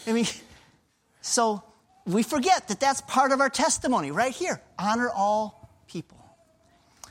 I 0.07 0.13
mean, 0.13 0.27
so 1.21 1.63
we 2.05 2.25
forget 2.25 2.67
that 2.69 2.81
that's 2.81 3.01
part 3.03 3.31
of 3.31 3.41
our 3.41 3.51
testimony 3.51 4.11
right 4.11 4.33
here. 4.33 4.61
Honor 4.79 5.11
all 5.15 5.71
people. 5.87 6.19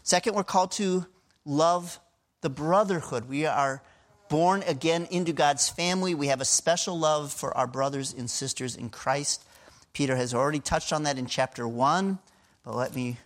Second, 0.04 0.36
we're 0.36 0.44
called 0.44 0.72
to 0.74 1.06
love 1.46 2.02
the 2.42 2.50
brotherhood. 2.50 3.30
We 3.30 3.46
are 3.46 3.82
born 4.30 4.64
again 4.64 5.08
into 5.12 5.34
God's 5.34 5.70
family. 5.70 6.16
We 6.16 6.28
have 6.28 6.42
a 6.42 6.46
special 6.46 6.98
love 6.98 7.32
for 7.32 7.56
our 7.56 7.68
brothers 7.68 8.14
and 8.14 8.30
sisters 8.30 8.76
in 8.76 8.90
Christ. 8.90 9.44
Peter 9.94 10.16
has 10.16 10.34
already 10.34 10.60
touched 10.60 10.92
on 10.92 11.04
that 11.04 11.18
in 11.18 11.26
chapter 11.26 11.68
1, 11.68 12.20
but 12.64 12.76
let 12.76 12.96
me 12.96 13.18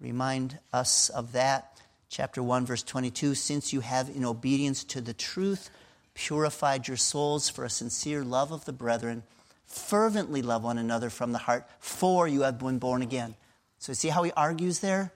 remind 0.00 0.58
us 0.72 1.08
of 1.08 1.32
that. 1.32 1.80
Chapter 2.08 2.42
1, 2.42 2.66
verse 2.66 2.82
22 2.82 3.34
Since 3.34 3.72
you 3.72 3.80
have, 3.80 4.08
in 4.08 4.24
obedience 4.24 4.84
to 4.84 5.00
the 5.00 5.14
truth, 5.14 5.70
purified 6.14 6.88
your 6.88 6.96
souls 6.96 7.48
for 7.48 7.64
a 7.64 7.70
sincere 7.70 8.24
love 8.24 8.52
of 8.52 8.64
the 8.64 8.72
brethren, 8.72 9.22
fervently 9.64 10.42
love 10.42 10.64
one 10.64 10.76
another 10.76 11.08
from 11.08 11.32
the 11.32 11.38
heart, 11.38 11.66
for 11.78 12.26
you 12.26 12.42
have 12.42 12.58
been 12.58 12.78
born 12.78 13.02
again. 13.02 13.34
So, 13.78 13.92
see 13.92 14.08
how 14.08 14.24
he 14.24 14.32
argues 14.32 14.80
there? 14.80 15.12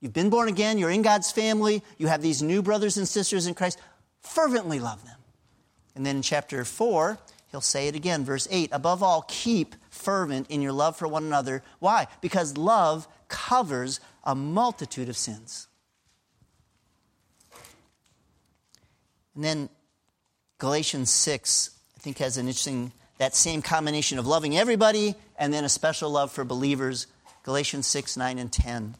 You've 0.00 0.12
been 0.12 0.28
born 0.28 0.48
again, 0.48 0.76
you're 0.76 0.90
in 0.90 1.00
God's 1.00 1.32
family, 1.32 1.82
you 1.96 2.08
have 2.08 2.20
these 2.20 2.42
new 2.42 2.60
brothers 2.60 2.98
and 2.98 3.08
sisters 3.08 3.46
in 3.46 3.54
Christ. 3.54 3.78
Fervently 4.24 4.80
love 4.80 5.04
them. 5.04 5.18
And 5.94 6.04
then 6.04 6.16
in 6.16 6.22
chapter 6.22 6.64
4, 6.64 7.18
he'll 7.50 7.60
say 7.60 7.86
it 7.86 7.94
again, 7.94 8.24
verse 8.24 8.48
8 8.50 8.70
Above 8.72 9.02
all, 9.02 9.24
keep 9.28 9.76
fervent 9.90 10.50
in 10.50 10.60
your 10.60 10.72
love 10.72 10.96
for 10.96 11.06
one 11.06 11.24
another. 11.24 11.62
Why? 11.78 12.08
Because 12.20 12.56
love 12.56 13.06
covers 13.28 14.00
a 14.24 14.34
multitude 14.34 15.08
of 15.08 15.16
sins. 15.16 15.68
And 19.34 19.44
then 19.44 19.68
Galatians 20.58 21.10
6, 21.10 21.70
I 21.96 22.00
think, 22.00 22.18
has 22.18 22.36
an 22.36 22.46
interesting, 22.46 22.92
that 23.18 23.34
same 23.34 23.62
combination 23.62 24.18
of 24.18 24.26
loving 24.26 24.56
everybody 24.56 25.14
and 25.38 25.52
then 25.52 25.64
a 25.64 25.68
special 25.68 26.10
love 26.10 26.32
for 26.32 26.44
believers. 26.44 27.06
Galatians 27.42 27.86
6, 27.86 28.16
9, 28.16 28.38
and 28.38 28.50
10. 28.50 28.94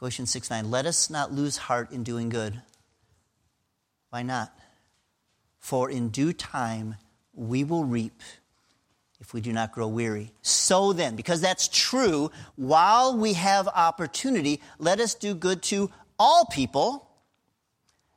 Galatians 0.00 0.30
6, 0.30 0.48
9. 0.48 0.70
Let 0.70 0.86
us 0.86 1.10
not 1.10 1.30
lose 1.30 1.58
heart 1.58 1.92
in 1.92 2.02
doing 2.02 2.30
good. 2.30 2.62
Why 4.08 4.22
not? 4.22 4.50
For 5.58 5.90
in 5.90 6.08
due 6.08 6.32
time 6.32 6.96
we 7.34 7.64
will 7.64 7.84
reap 7.84 8.22
if 9.20 9.34
we 9.34 9.42
do 9.42 9.52
not 9.52 9.72
grow 9.72 9.86
weary. 9.86 10.32
So 10.40 10.94
then, 10.94 11.16
because 11.16 11.42
that's 11.42 11.68
true, 11.68 12.30
while 12.56 13.14
we 13.14 13.34
have 13.34 13.68
opportunity, 13.68 14.62
let 14.78 15.00
us 15.00 15.14
do 15.14 15.34
good 15.34 15.62
to 15.64 15.90
all 16.18 16.46
people, 16.46 17.06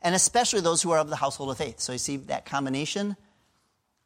and 0.01 0.15
especially 0.15 0.61
those 0.61 0.81
who 0.81 0.91
are 0.91 0.99
of 0.99 1.09
the 1.09 1.17
household 1.17 1.51
of 1.51 1.57
faith. 1.57 1.81
So 1.81 1.91
you 1.91 1.97
see 1.97 2.15
that 2.15 2.45
combination? 2.45 3.17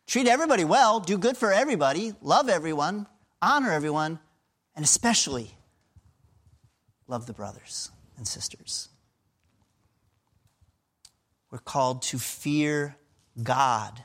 Treat 0.07 0.27
everybody 0.27 0.65
well, 0.65 0.99
do 0.99 1.19
good 1.19 1.37
for 1.37 1.53
everybody, 1.53 2.15
love 2.23 2.49
everyone, 2.49 3.05
honor 3.39 3.71
everyone, 3.71 4.17
and 4.75 4.83
especially 4.83 5.56
love 7.07 7.25
the 7.25 7.33
brothers 7.33 7.91
and 8.17 8.27
sisters. 8.27 8.89
We're 11.51 11.59
called 11.59 12.01
to 12.03 12.19
fear 12.19 12.97
God 13.41 14.03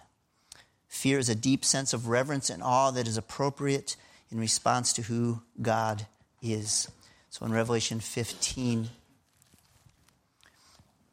Fear 0.92 1.18
is 1.18 1.30
a 1.30 1.34
deep 1.34 1.64
sense 1.64 1.94
of 1.94 2.06
reverence 2.06 2.50
and 2.50 2.62
awe 2.62 2.90
that 2.90 3.08
is 3.08 3.16
appropriate 3.16 3.96
in 4.30 4.38
response 4.38 4.92
to 4.92 5.02
who 5.02 5.40
God 5.60 6.06
is. 6.42 6.86
So 7.30 7.46
in 7.46 7.50
Revelation 7.50 7.98
15, 7.98 8.90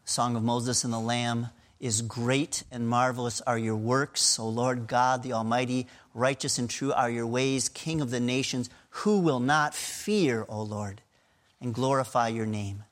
Song 0.03 0.35
of 0.35 0.43
Moses 0.43 0.83
and 0.83 0.91
the 0.91 0.99
Lamb 0.99 1.47
is 1.79 2.01
great 2.01 2.65
and 2.69 2.89
marvelous 2.89 3.39
are 3.47 3.57
your 3.57 3.77
works, 3.77 4.37
O 4.37 4.49
Lord 4.49 4.85
God 4.85 5.23
the 5.23 5.31
Almighty. 5.31 5.87
Righteous 6.13 6.59
and 6.59 6.69
true 6.69 6.91
are 6.91 7.09
your 7.09 7.25
ways, 7.25 7.69
King 7.69 8.01
of 8.01 8.11
the 8.11 8.19
nations. 8.19 8.69
Who 8.89 9.21
will 9.21 9.39
not 9.39 9.73
fear, 9.73 10.45
O 10.49 10.61
Lord, 10.61 11.01
and 11.61 11.73
glorify 11.73 12.27
your 12.27 12.45
name? 12.45 12.83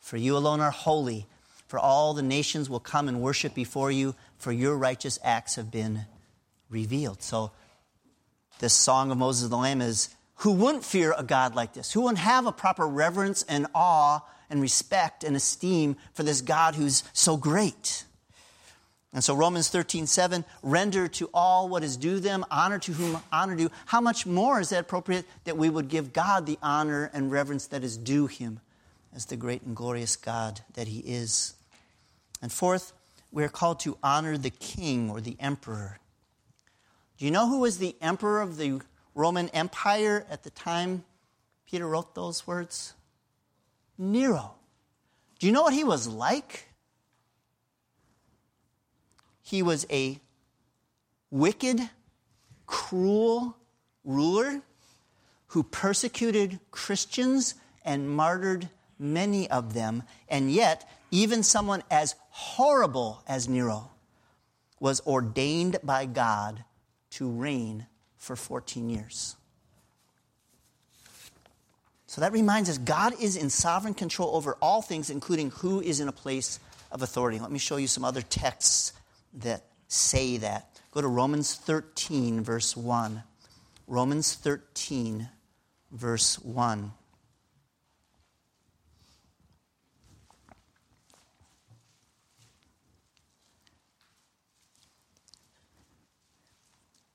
For 0.00 0.16
you 0.16 0.36
alone 0.36 0.60
are 0.60 0.70
holy. 0.70 1.26
For 1.66 1.78
all 1.78 2.12
the 2.12 2.22
nations 2.22 2.68
will 2.68 2.80
come 2.80 3.08
and 3.08 3.22
worship 3.22 3.54
before 3.54 3.90
you, 3.90 4.14
for 4.36 4.52
your 4.52 4.76
righteous 4.76 5.18
acts 5.22 5.54
have 5.54 5.70
been 5.70 6.06
revealed. 6.68 7.22
So, 7.22 7.52
this 8.58 8.74
song 8.74 9.10
of 9.10 9.18
Moses 9.18 9.48
the 9.48 9.56
Lamb 9.56 9.80
is 9.80 10.10
who 10.36 10.52
wouldn't 10.52 10.84
fear 10.84 11.14
a 11.16 11.22
God 11.22 11.54
like 11.54 11.72
this? 11.72 11.92
Who 11.92 12.02
wouldn't 12.02 12.18
have 12.18 12.46
a 12.46 12.52
proper 12.52 12.86
reverence 12.86 13.42
and 13.44 13.66
awe 13.74 14.20
and 14.50 14.60
respect 14.60 15.24
and 15.24 15.36
esteem 15.36 15.96
for 16.14 16.24
this 16.24 16.40
God 16.40 16.74
who's 16.74 17.04
so 17.12 17.36
great? 17.36 18.04
And 19.14 19.22
so 19.22 19.34
Romans 19.34 19.68
13, 19.68 20.06
7, 20.06 20.44
render 20.62 21.06
to 21.06 21.28
all 21.34 21.68
what 21.68 21.84
is 21.84 21.98
due 21.98 22.18
them, 22.18 22.46
honor 22.50 22.78
to 22.78 22.92
whom 22.92 23.18
honor 23.30 23.54
due. 23.54 23.70
How 23.86 24.00
much 24.00 24.24
more 24.24 24.58
is 24.60 24.70
that 24.70 24.80
appropriate 24.80 25.26
that 25.44 25.58
we 25.58 25.68
would 25.68 25.88
give 25.88 26.14
God 26.14 26.46
the 26.46 26.58
honor 26.62 27.10
and 27.12 27.30
reverence 27.30 27.66
that 27.68 27.84
is 27.84 27.98
due 27.98 28.26
him 28.26 28.60
as 29.14 29.26
the 29.26 29.36
great 29.36 29.62
and 29.62 29.76
glorious 29.76 30.16
God 30.16 30.62
that 30.74 30.88
he 30.88 31.00
is? 31.00 31.54
And 32.40 32.50
fourth, 32.50 32.94
we 33.30 33.44
are 33.44 33.50
called 33.50 33.80
to 33.80 33.98
honor 34.02 34.38
the 34.38 34.50
king 34.50 35.10
or 35.10 35.20
the 35.20 35.36
emperor. 35.38 35.98
Do 37.18 37.26
you 37.26 37.30
know 37.30 37.48
who 37.48 37.60
was 37.60 37.78
the 37.78 37.94
emperor 38.00 38.40
of 38.40 38.56
the 38.56 38.80
Roman 39.14 39.50
Empire 39.50 40.26
at 40.30 40.42
the 40.42 40.50
time 40.50 41.04
Peter 41.66 41.86
wrote 41.86 42.14
those 42.14 42.46
words? 42.46 42.94
Nero. 43.98 44.54
Do 45.38 45.46
you 45.46 45.52
know 45.52 45.62
what 45.62 45.74
he 45.74 45.84
was 45.84 46.08
like? 46.08 46.71
He 49.52 49.62
was 49.62 49.84
a 49.90 50.18
wicked, 51.30 51.78
cruel 52.64 53.54
ruler 54.02 54.62
who 55.48 55.62
persecuted 55.62 56.58
Christians 56.70 57.56
and 57.84 58.08
martyred 58.08 58.70
many 58.98 59.50
of 59.50 59.74
them. 59.74 60.04
And 60.26 60.50
yet, 60.50 60.88
even 61.10 61.42
someone 61.42 61.82
as 61.90 62.14
horrible 62.30 63.22
as 63.28 63.46
Nero 63.46 63.90
was 64.80 65.02
ordained 65.06 65.76
by 65.84 66.06
God 66.06 66.64
to 67.10 67.28
reign 67.30 67.88
for 68.16 68.36
14 68.36 68.88
years. 68.88 69.36
So 72.06 72.22
that 72.22 72.32
reminds 72.32 72.70
us 72.70 72.78
God 72.78 73.12
is 73.20 73.36
in 73.36 73.50
sovereign 73.50 73.92
control 73.92 74.34
over 74.34 74.56
all 74.62 74.80
things, 74.80 75.10
including 75.10 75.50
who 75.50 75.82
is 75.82 76.00
in 76.00 76.08
a 76.08 76.12
place 76.12 76.58
of 76.90 77.02
authority. 77.02 77.38
Let 77.38 77.52
me 77.52 77.58
show 77.58 77.76
you 77.76 77.86
some 77.86 78.02
other 78.02 78.22
texts 78.22 78.94
that 79.34 79.64
say 79.88 80.36
that. 80.38 80.80
Go 80.90 81.00
to 81.00 81.08
Romans 81.08 81.54
13, 81.54 82.42
verse 82.42 82.76
1. 82.76 83.22
Romans 83.86 84.34
13, 84.34 85.28
verse 85.90 86.38
1. 86.38 86.92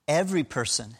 Every 0.07 0.43
person 0.43 0.95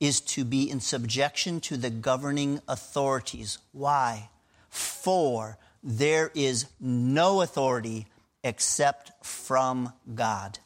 is 0.00 0.20
to 0.20 0.44
be 0.44 0.70
in 0.70 0.80
subjection 0.80 1.60
to 1.60 1.76
the 1.76 1.90
governing 1.90 2.60
authorities. 2.68 3.58
Why? 3.72 4.28
For 4.68 5.58
there 5.82 6.30
is 6.34 6.66
no 6.78 7.40
authority 7.40 8.06
except 8.44 9.12
from 9.24 9.92
God, 10.14 10.58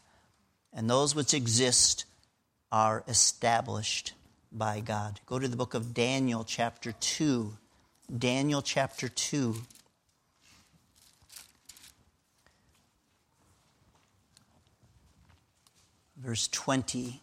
and 0.72 0.88
those 0.88 1.14
which 1.14 1.34
exist 1.34 2.04
are 2.70 3.04
established 3.08 4.12
by 4.50 4.80
God. 4.80 5.20
Go 5.26 5.38
to 5.38 5.48
the 5.48 5.56
book 5.56 5.74
of 5.74 5.94
Daniel, 5.94 6.44
chapter 6.44 6.92
2. 6.92 7.56
Daniel, 8.18 8.62
chapter 8.62 9.08
2. 9.08 9.56
Verse 16.16 16.48
20. 16.48 17.20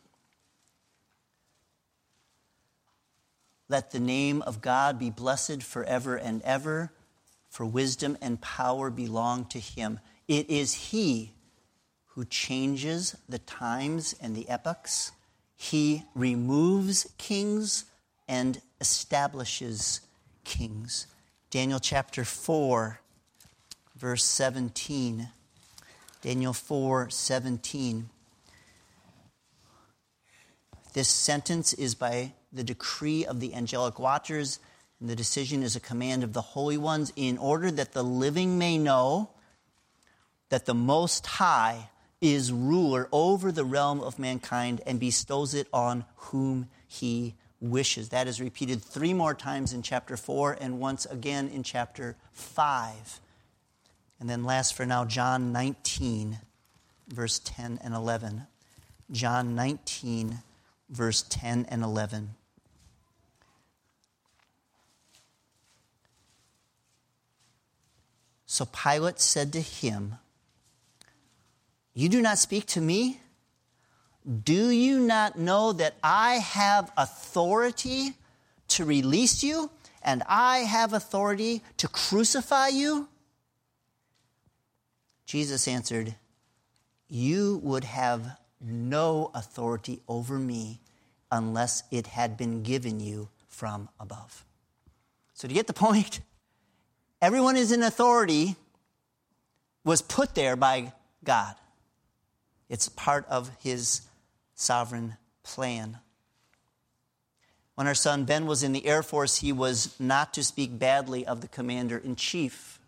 Let 3.70 3.92
the 3.92 4.00
name 4.00 4.42
of 4.42 4.62
God 4.62 4.98
be 4.98 5.12
blessed 5.12 5.62
forever 5.62 6.16
and 6.16 6.42
ever, 6.42 6.92
for 7.50 7.66
wisdom 7.66 8.18
and 8.20 8.42
power 8.42 8.90
belong 8.90 9.46
to 9.46 9.60
him. 9.60 10.00
It 10.30 10.48
is 10.48 10.74
he 10.76 11.34
who 12.10 12.24
changes 12.24 13.18
the 13.28 13.40
times 13.40 14.14
and 14.22 14.36
the 14.36 14.48
epochs. 14.48 15.12
He 15.56 16.04
removes 16.14 17.12
kings 17.18 17.86
and 18.28 18.62
establishes 18.80 20.02
kings. 20.44 21.08
Daniel 21.50 21.80
chapter 21.80 22.24
4, 22.24 23.00
verse 23.96 24.24
17. 24.24 25.30
Daniel 26.22 26.54
4, 26.54 27.10
17. 27.10 28.10
This 30.94 31.08
sentence 31.08 31.74
is 31.74 31.96
by 31.96 32.34
the 32.54 32.64
decree 32.64 33.26
of 33.26 33.40
the 33.40 33.56
angelic 33.56 33.98
watchers, 33.98 34.60
and 35.00 35.10
the 35.10 35.16
decision 35.16 35.64
is 35.64 35.76
a 35.76 35.80
command 35.80 36.24
of 36.24 36.34
the 36.34 36.42
holy 36.42 36.78
ones, 36.78 37.12
in 37.16 37.40
order 37.40 37.72
that 37.72 37.94
the 37.94 38.04
living 38.04 38.60
may 38.60 38.78
know 38.78 39.32
that 40.50 40.66
the 40.66 40.74
Most 40.74 41.26
High 41.26 41.90
is 42.22 42.52
ruler 42.52 43.08
over 43.12 43.52
the 43.52 43.64
realm 43.64 44.02
of 44.02 44.20
mankind 44.20 44.82
and 44.86 45.00
bestows 45.00 45.54
it 45.54 45.68
on 45.72 46.06
whom 46.16 46.68
he 46.88 47.36
wishes. 47.62 48.10
That 48.10 48.28
is 48.28 48.42
repeated 48.42 48.82
three 48.82 49.14
more 49.14 49.34
times 49.34 49.74
in 49.74 49.82
chapter 49.82 50.18
4 50.18 50.58
and 50.60 50.80
once 50.80 51.06
again 51.06 51.48
in 51.48 51.64
chapter 51.64 52.16
5. 52.34 53.20
And 54.20 54.30
then, 54.30 54.44
last 54.44 54.74
for 54.74 54.86
now, 54.86 55.06
John 55.06 55.54
19, 55.54 56.40
verse 57.08 57.40
10 57.40 57.80
and 57.82 57.94
11. 57.94 58.48
John 59.12 59.56
19, 59.56 60.40
verse 60.90 61.24
10 61.30 61.68
and 61.70 61.84
11. 61.84 62.32
So 68.46 68.66
Pilate 68.66 69.20
said 69.22 69.54
to 69.54 69.62
him, 69.62 70.16
You 72.00 72.08
do 72.08 72.22
not 72.22 72.38
speak 72.38 72.66
to 72.68 72.80
me? 72.80 73.20
Do 74.46 74.70
you 74.70 75.02
not 75.02 75.38
know 75.38 75.74
that 75.74 75.96
I 76.02 76.36
have 76.36 76.94
authority 76.96 78.14
to 78.70 78.86
release 78.86 79.44
you 79.44 79.70
and 80.02 80.24
I 80.26 80.60
have 80.60 80.94
authority 80.94 81.62
to 81.76 81.90
crucify 81.90 82.70
you? 82.70 83.10
Jesus 85.26 85.68
answered, 85.68 86.16
You 87.10 87.60
would 87.64 87.84
have 87.84 88.38
no 88.62 89.30
authority 89.34 90.00
over 90.08 90.40
me 90.40 90.80
unless 91.30 91.84
it 91.92 92.08
had 92.08 92.38
been 92.38 92.64
given 92.64 93.02
you 93.02 93.28
from 93.50 93.90
above. 94.00 94.46
So, 95.34 95.50
to 95.50 95.54
get 95.54 95.68
the 95.68 95.74
point, 95.74 96.22
everyone 97.22 97.58
is 97.58 97.74
in 97.74 97.84
authority 97.84 98.56
was 99.84 100.02
put 100.02 100.34
there 100.34 100.56
by 100.56 100.94
God. 101.26 101.56
It's 102.70 102.88
part 102.88 103.26
of 103.28 103.50
his 103.62 104.02
sovereign 104.54 105.18
plan. 105.44 105.98
When 107.76 107.88
our 107.88 107.96
son 107.96 108.26
Ben 108.26 108.46
was 108.46 108.62
in 108.62 108.74
the 108.74 108.86
Air 108.86 109.02
Force, 109.02 109.38
he 109.38 109.52
was 109.52 109.96
not 110.00 110.34
to 110.34 110.44
speak 110.44 110.78
badly 110.78 111.26
of 111.26 111.42
the 111.42 111.48
commander 111.48 111.98
in 111.98 112.16
chief. 112.16 112.80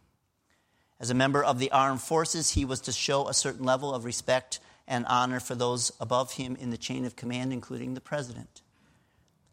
As 0.99 1.09
a 1.09 1.15
member 1.15 1.43
of 1.43 1.57
the 1.57 1.71
armed 1.71 2.01
forces, 2.01 2.51
he 2.51 2.65
was 2.65 2.81
to 2.81 2.91
show 2.91 3.27
a 3.27 3.33
certain 3.33 3.65
level 3.65 3.93
of 3.95 4.05
respect 4.05 4.59
and 4.87 5.05
honor 5.07 5.39
for 5.39 5.55
those 5.55 5.91
above 5.99 6.33
him 6.33 6.55
in 6.57 6.69
the 6.69 6.77
chain 6.77 7.05
of 7.05 7.15
command, 7.15 7.53
including 7.53 7.93
the 7.93 8.01
president. 8.01 8.61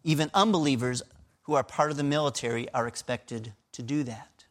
Even 0.03 0.31
unbelievers 0.35 1.03
who 1.43 1.55
are 1.55 1.63
part 1.63 1.91
of 1.91 1.97
the 1.97 2.05
military 2.05 2.69
are 2.75 2.87
expected 2.87 3.53
to 3.73 3.83
do 3.83 4.03
that. 4.03 4.45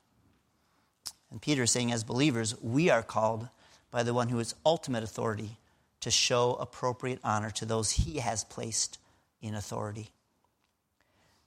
And 1.30 1.42
Peter 1.42 1.64
is 1.64 1.72
saying, 1.72 1.92
as 1.92 2.04
believers, 2.04 2.60
we 2.62 2.90
are 2.90 3.04
called 3.04 3.50
by 3.92 4.04
the 4.04 4.14
one 4.14 4.30
who 4.30 4.40
is 4.40 4.56
ultimate 4.66 5.04
authority 5.04 5.58
to 6.02 6.12
show 6.12 6.56
appropriate 6.56 7.20
honor 7.24 7.50
to 7.52 7.66
those 7.66 7.92
he 7.92 8.20
has 8.20 8.44
placed 8.44 8.98
in 9.42 9.56
authority. 9.56 10.10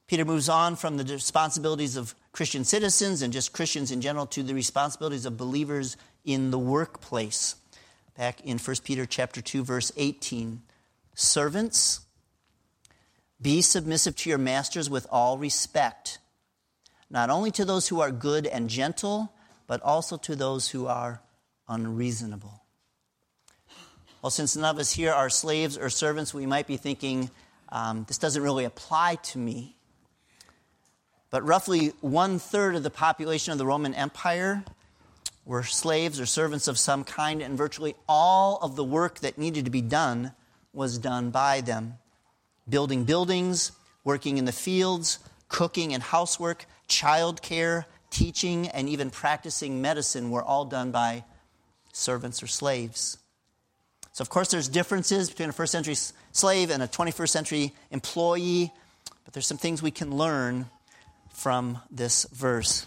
Peter 0.07 0.25
moves 0.25 0.49
on 0.49 0.75
from 0.75 0.97
the 0.97 1.05
responsibilities 1.05 1.97
of 1.97 2.15
Christian 2.33 2.65
citizens 2.65 3.23
and 3.23 3.33
just 3.33 3.53
Christians 3.53 3.93
in 3.93 4.01
general 4.01 4.27
to 4.27 4.43
the 4.43 4.55
responsibilities 4.55 5.25
of 5.25 5.37
believers 5.37 5.97
in 6.25 6.51
the 6.51 6.59
workplace. 6.59 7.55
Back 8.17 8.41
in 8.41 8.59
1 8.59 8.77
Peter 8.83 9.07
chapter 9.07 9.41
2 9.41 9.63
verse 9.63 9.93
18, 9.97 10.63
servants 11.15 12.01
be 13.41 13.63
submissive 13.63 14.17
to 14.17 14.29
your 14.29 14.39
masters 14.39 14.91
with 14.91 15.07
all 15.11 15.39
respect, 15.39 16.19
not 17.09 17.31
only 17.31 17.51
to 17.53 17.65
those 17.65 17.89
who 17.89 18.01
are 18.01 18.11
good 18.11 18.47
and 18.47 18.69
gentle, 18.69 19.33
but 19.67 19.81
also 19.83 20.17
to 20.19 20.37
those 20.37 20.71
who 20.71 20.87
are 20.87 21.23
unreasonable. 21.69 22.60
Well, 24.23 24.31
since 24.31 24.55
none 24.55 24.75
of 24.75 24.79
us 24.79 24.93
here 24.93 25.13
are 25.13 25.31
slaves 25.31 25.79
or 25.79 25.89
servants, 25.89 26.35
we 26.35 26.45
might 26.45 26.67
be 26.67 26.77
thinking, 26.77 27.31
um, 27.71 28.05
this 28.07 28.19
doesn't 28.19 28.43
really 28.43 28.65
apply 28.65 29.15
to 29.15 29.39
me. 29.39 29.77
But 31.31 31.47
roughly 31.47 31.93
one 32.01 32.39
third 32.39 32.75
of 32.75 32.83
the 32.83 32.91
population 32.91 33.53
of 33.53 33.59
the 33.59 33.65
Roman 33.65 33.95
Empire 33.95 34.63
were 35.47 35.63
slaves 35.63 36.21
or 36.21 36.27
servants 36.27 36.69
of 36.69 36.79
some 36.79 37.03
kind, 37.03 37.41
and 37.41 37.57
virtually 37.57 37.95
all 38.07 38.59
of 38.61 38.77
the 38.77 38.85
work 38.85 39.21
that 39.21 39.39
needed 39.39 39.65
to 39.65 39.71
be 39.71 39.81
done 39.81 40.33
was 40.75 40.99
done 40.99 41.31
by 41.31 41.63
them. 41.63 41.95
Building 42.69 43.05
buildings, 43.05 43.73
working 44.05 44.37
in 44.37 44.45
the 44.45 44.53
fields, 44.53 45.19
cooking 45.49 45.95
and 45.95 46.03
housework, 46.03 46.67
childcare, 46.89 47.87
teaching, 48.11 48.69
and 48.69 48.89
even 48.89 49.09
practicing 49.09 49.81
medicine 49.81 50.31
were 50.31 50.43
all 50.43 50.67
done 50.67 50.91
by 50.91 51.25
servants 51.93 52.43
or 52.43 52.47
slaves. 52.47 53.17
So, 54.13 54.23
of 54.23 54.29
course, 54.29 54.51
there's 54.51 54.69
differences 54.69 55.31
between 55.31 55.49
a 55.49 55.53
first 55.53 55.73
century 55.73 55.97
slave 56.33 56.71
and 56.71 56.83
a 56.83 56.89
21st 56.89 57.29
century 57.29 57.73
employee, 57.91 58.73
but 59.25 59.35
there's 59.35 59.47
some 59.47 59.59
things 59.59 59.83
we 59.83 59.91
can 59.91 60.17
learn 60.17 60.67
from 61.33 61.79
this 61.91 62.27
verse. 62.33 62.87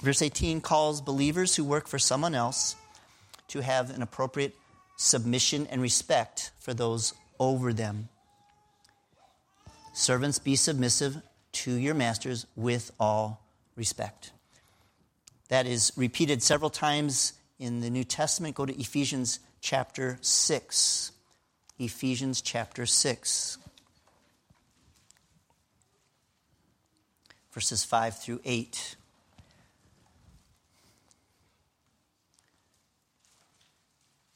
Verse 0.00 0.22
18 0.22 0.60
calls 0.60 1.00
believers 1.00 1.56
who 1.56 1.64
work 1.64 1.88
for 1.88 1.98
someone 1.98 2.34
else 2.34 2.76
to 3.48 3.60
have 3.60 3.90
an 3.90 4.02
appropriate 4.02 4.54
submission 4.96 5.66
and 5.70 5.82
respect 5.82 6.52
for 6.58 6.74
those 6.74 7.14
over 7.40 7.72
them. 7.72 8.08
Servants, 9.92 10.38
be 10.38 10.56
submissive 10.56 11.16
to 11.52 11.72
your 11.72 11.94
masters 11.94 12.46
with 12.56 12.90
all 12.98 13.40
respect. 13.76 14.32
That 15.48 15.66
is 15.66 15.92
repeated 15.96 16.42
several 16.42 16.70
times 16.70 17.34
in 17.58 17.80
the 17.80 17.90
New 17.90 18.04
Testament. 18.04 18.56
Go 18.56 18.66
to 18.66 18.80
Ephesians 18.80 19.38
chapter 19.64 20.18
6. 20.20 21.10
Ephesians 21.78 22.42
chapter 22.42 22.84
6. 22.84 23.56
Verses 27.50 27.82
5 27.82 28.18
through 28.18 28.40
8. 28.44 28.96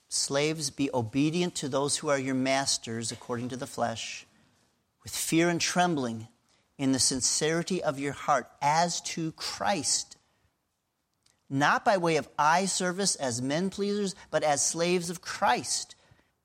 Slaves, 0.09 0.71
be 0.71 0.89
obedient 0.95 1.55
to 1.57 1.69
those 1.69 1.99
who 1.99 2.09
are 2.09 2.19
your 2.19 2.35
masters 2.35 3.13
according 3.13 3.51
to 3.51 3.57
the 3.57 3.67
flesh, 3.67 4.27
with 5.03 5.15
fear 5.15 5.51
and 5.51 5.61
trembling 5.61 6.29
in 6.79 6.93
the 6.93 6.99
sincerity 6.99 7.83
of 7.83 7.99
your 7.99 8.15
heart 8.15 8.49
as 8.63 9.03
to 9.03 9.33
Christ, 9.33 10.17
not 11.51 11.85
by 11.85 11.97
way 11.97 12.17
of 12.17 12.29
eye 12.39 12.67
service 12.67 13.15
as 13.17 13.43
men 13.43 13.71
pleasers, 13.71 14.15
but 14.31 14.43
as 14.43 14.65
slaves 14.65 15.11
of 15.11 15.21
Christ, 15.21 15.95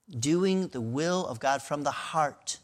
doing 0.10 0.68
the 0.68 0.82
will 0.82 1.26
of 1.26 1.40
God 1.40 1.62
from 1.62 1.84
the 1.84 1.92
heart. 1.92 2.60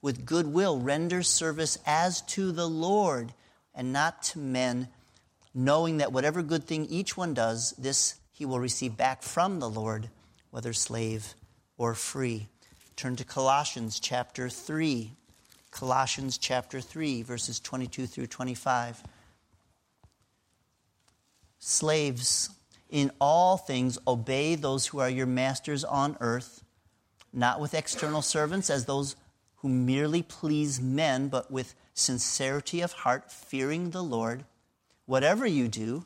With 0.00 0.26
good 0.26 0.46
will, 0.46 0.80
render 0.80 1.22
service 1.22 1.78
as 1.86 2.22
to 2.22 2.50
the 2.52 2.68
Lord 2.68 3.32
and 3.74 3.92
not 3.92 4.22
to 4.24 4.38
men, 4.38 4.88
knowing 5.54 5.98
that 5.98 6.12
whatever 6.12 6.42
good 6.42 6.64
thing 6.64 6.86
each 6.86 7.16
one 7.16 7.34
does, 7.34 7.72
this 7.78 8.16
he 8.32 8.44
will 8.44 8.58
receive 8.58 8.96
back 8.96 9.22
from 9.22 9.60
the 9.60 9.70
Lord, 9.70 10.08
whether 10.50 10.72
slave 10.72 11.34
or 11.78 11.94
free. 11.94 12.48
Turn 12.96 13.16
to 13.16 13.24
Colossians 13.24 14.00
chapter 14.00 14.48
3. 14.48 15.12
Colossians 15.70 16.36
chapter 16.38 16.80
3, 16.80 17.22
verses 17.22 17.60
22 17.60 18.06
through 18.06 18.26
25. 18.26 19.02
Slaves, 21.64 22.50
in 22.90 23.12
all 23.20 23.56
things 23.56 23.98
obey 24.06 24.54
those 24.54 24.86
who 24.86 24.98
are 24.98 25.08
your 25.08 25.26
masters 25.26 25.84
on 25.84 26.16
earth, 26.20 26.64
not 27.32 27.60
with 27.60 27.74
external 27.74 28.22
servants 28.22 28.68
as 28.68 28.84
those 28.84 29.14
who 29.56 29.68
merely 29.68 30.22
please 30.22 30.80
men, 30.80 31.28
but 31.28 31.50
with 31.50 31.74
sincerity 31.94 32.80
of 32.80 32.92
heart, 32.92 33.30
fearing 33.30 33.90
the 33.90 34.02
Lord. 34.02 34.44
Whatever 35.06 35.46
you 35.46 35.68
do, 35.68 36.04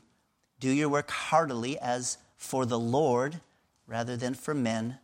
do 0.60 0.68
your 0.68 0.88
work 0.88 1.10
heartily 1.10 1.78
as 1.78 2.18
for 2.36 2.66
the 2.66 2.78
Lord 2.78 3.40
rather 3.86 4.16
than 4.16 4.34
for 4.34 4.52
men 4.52 4.98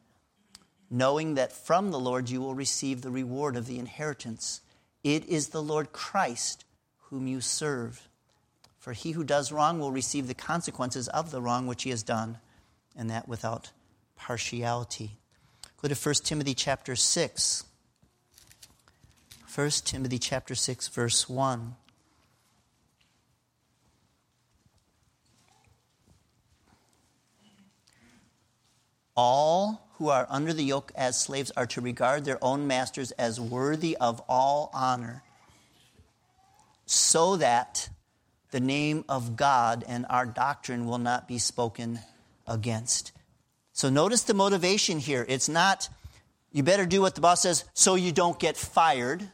knowing 0.93 1.35
that 1.35 1.51
from 1.51 1.91
the 1.91 1.99
Lord 1.99 2.29
you 2.29 2.41
will 2.43 2.55
receive 2.55 3.01
the 3.01 3.11
reward 3.11 3.57
of 3.57 3.67
the 3.67 3.79
inheritance. 3.79 4.61
It 5.03 5.25
is 5.25 5.49
the 5.49 5.63
Lord 5.63 5.91
Christ 5.91 6.67
whom 7.09 7.27
you 7.27 7.41
serve. 7.41 8.09
For 8.83 8.95
he 8.95 9.13
who 9.13 9.23
does 9.23 9.53
wrong 9.53 9.79
will 9.79 9.93
receive 9.93 10.27
the 10.27 10.35
consequences 10.35 11.07
of 11.07 11.31
the 11.31 11.41
wrong 11.41 11.69
which 11.69 11.85
he 11.85 11.91
has 11.91 12.03
done, 12.03 12.39
and 12.97 13.09
that 13.11 13.29
without 13.29 13.71
partiality. 14.17 15.19
Go 15.81 15.87
to 15.87 15.95
1 15.95 16.15
Timothy 16.25 16.53
chapter 16.53 16.97
6. 16.97 17.65
1 19.55 19.71
Timothy 19.85 20.19
chapter 20.19 20.57
6 20.57 20.89
verse 20.89 21.29
1. 21.29 21.77
All 29.15 29.87
who 29.99 30.09
are 30.09 30.27
under 30.29 30.53
the 30.53 30.65
yoke 30.65 30.91
as 30.97 31.21
slaves 31.21 31.53
are 31.57 31.67
to 31.67 31.81
regard 31.81 32.25
their 32.25 32.43
own 32.43 32.67
masters 32.67 33.13
as 33.13 33.41
worthy 33.41 33.97
of 33.99 34.21
all 34.29 34.73
honor, 34.75 35.23
so 36.85 37.37
that 37.37 37.89
the 38.53 38.61
name 38.61 39.05
of 39.09 39.35
God 39.35 39.85
and 39.89 40.07
our 40.09 40.25
doctrine 40.25 40.87
will 40.87 40.99
not 40.99 41.27
be 41.27 41.39
spoken 41.39 41.99
against. 42.47 43.13
So 43.73 43.91
notice 43.91 44.23
the 44.23 44.35
motivation 44.35 44.99
here. 44.99 45.27
It's 45.29 45.49
not, 45.49 45.89
you 46.53 46.63
better 46.63 46.87
do 46.87 47.01
what 47.01 47.15
the 47.15 47.21
boss 47.21 47.43
says 47.43 47.65
so 47.75 47.97
you 47.97 48.13
don't 48.13 48.39
get 48.39 48.57
fired, 48.57 49.27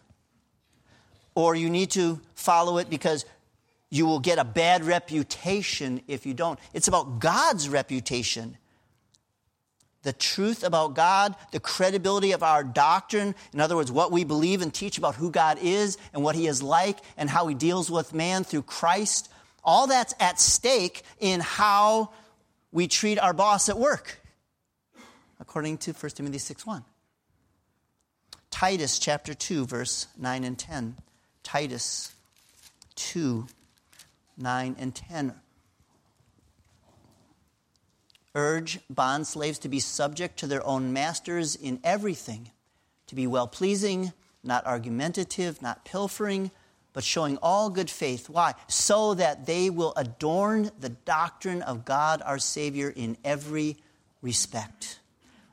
or 1.34 1.54
you 1.54 1.68
need 1.68 1.90
to 1.90 2.20
follow 2.34 2.78
it 2.78 2.88
because 2.88 3.24
you 3.90 4.06
will 4.06 4.20
get 4.20 4.38
a 4.38 4.44
bad 4.44 4.84
reputation 4.84 6.00
if 6.06 6.24
you 6.24 6.34
don't. 6.34 6.58
It's 6.72 6.88
about 6.88 7.18
God's 7.18 7.68
reputation 7.68 8.56
the 10.08 10.12
truth 10.14 10.64
about 10.64 10.94
God, 10.94 11.36
the 11.52 11.60
credibility 11.60 12.32
of 12.32 12.42
our 12.42 12.64
doctrine, 12.64 13.34
in 13.52 13.60
other 13.60 13.76
words, 13.76 13.92
what 13.92 14.10
we 14.10 14.24
believe 14.24 14.62
and 14.62 14.72
teach 14.72 14.96
about 14.96 15.16
who 15.16 15.30
God 15.30 15.58
is 15.60 15.98
and 16.14 16.22
what 16.22 16.34
He 16.34 16.46
is 16.46 16.62
like 16.62 16.96
and 17.18 17.28
how 17.28 17.46
He 17.46 17.54
deals 17.54 17.90
with 17.90 18.14
man 18.14 18.42
through 18.42 18.62
Christ, 18.62 19.30
all 19.62 19.86
that's 19.86 20.14
at 20.18 20.40
stake 20.40 21.02
in 21.20 21.40
how 21.40 22.08
we 22.72 22.88
treat 22.88 23.18
our 23.18 23.34
boss 23.34 23.68
at 23.68 23.76
work, 23.76 24.18
according 25.38 25.76
to 25.76 25.92
1 25.92 26.12
Timothy 26.12 26.38
6 26.38 26.64
1. 26.64 26.82
Titus 28.50 28.98
chapter 28.98 29.34
2, 29.34 29.66
verse 29.66 30.06
9 30.16 30.42
and 30.42 30.58
10. 30.58 30.96
Titus 31.42 32.14
2, 32.94 33.46
9 34.38 34.76
and 34.78 34.94
10 34.94 35.34
urge 38.34 38.80
bond 38.90 39.26
slaves 39.26 39.58
to 39.60 39.68
be 39.68 39.80
subject 39.80 40.38
to 40.38 40.46
their 40.46 40.64
own 40.66 40.92
masters 40.92 41.56
in 41.56 41.80
everything, 41.82 42.50
to 43.06 43.14
be 43.14 43.26
well 43.26 43.46
pleasing, 43.46 44.12
not 44.42 44.66
argumentative, 44.66 45.60
not 45.60 45.84
pilfering, 45.84 46.50
but 46.92 47.04
showing 47.04 47.38
all 47.42 47.70
good 47.70 47.90
faith. 47.90 48.28
Why? 48.28 48.54
So 48.66 49.14
that 49.14 49.46
they 49.46 49.70
will 49.70 49.92
adorn 49.96 50.70
the 50.80 50.88
doctrine 50.88 51.62
of 51.62 51.84
God 51.84 52.22
our 52.24 52.38
Savior 52.38 52.92
in 52.94 53.16
every 53.24 53.76
respect. 54.22 55.00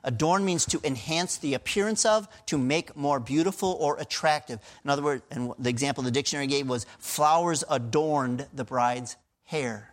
Adorn 0.02 0.44
means 0.44 0.64
to 0.66 0.80
enhance 0.84 1.36
the 1.36 1.54
appearance 1.54 2.04
of, 2.04 2.28
to 2.46 2.56
make 2.56 2.96
more 2.96 3.18
beautiful 3.18 3.76
or 3.80 3.98
attractive. 3.98 4.60
In 4.84 4.90
other 4.90 5.02
words, 5.02 5.22
and 5.32 5.52
the 5.58 5.68
example 5.68 6.04
the 6.04 6.12
dictionary 6.12 6.46
gave 6.46 6.68
was 6.68 6.86
flowers 7.00 7.64
adorned 7.68 8.46
the 8.54 8.64
bride's 8.64 9.16
hair. 9.44 9.90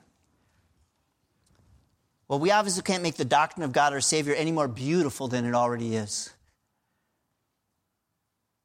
Well, 2.28 2.40
we 2.40 2.52
obviously 2.52 2.84
can't 2.84 3.04
make 3.04 3.16
the 3.16 3.26
doctrine 3.26 3.64
of 3.64 3.72
God 3.72 3.94
our 3.94 4.02
Savior 4.02 4.34
any 4.34 4.52
more 4.52 4.68
beautiful 4.68 5.28
than 5.28 5.46
it 5.46 5.54
already 5.54 5.96
is. 5.96 6.32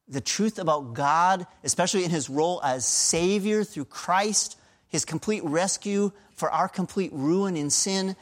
The 0.07 0.21
truth 0.21 0.59
about 0.59 0.95
God, 0.95 1.47
especially 1.65 2.05
in 2.05 2.11
his 2.11 2.31
role 2.31 2.63
as 2.63 2.87
Savior 2.87 3.65
through 3.65 3.87
Christ, 3.87 4.59
his 4.87 5.05
complete 5.05 5.45
rescue 5.45 6.13
for 6.35 6.51
our 6.51 6.69
complete 6.69 7.13
ruin 7.13 7.57
in 7.57 7.69
sin, 7.69 8.17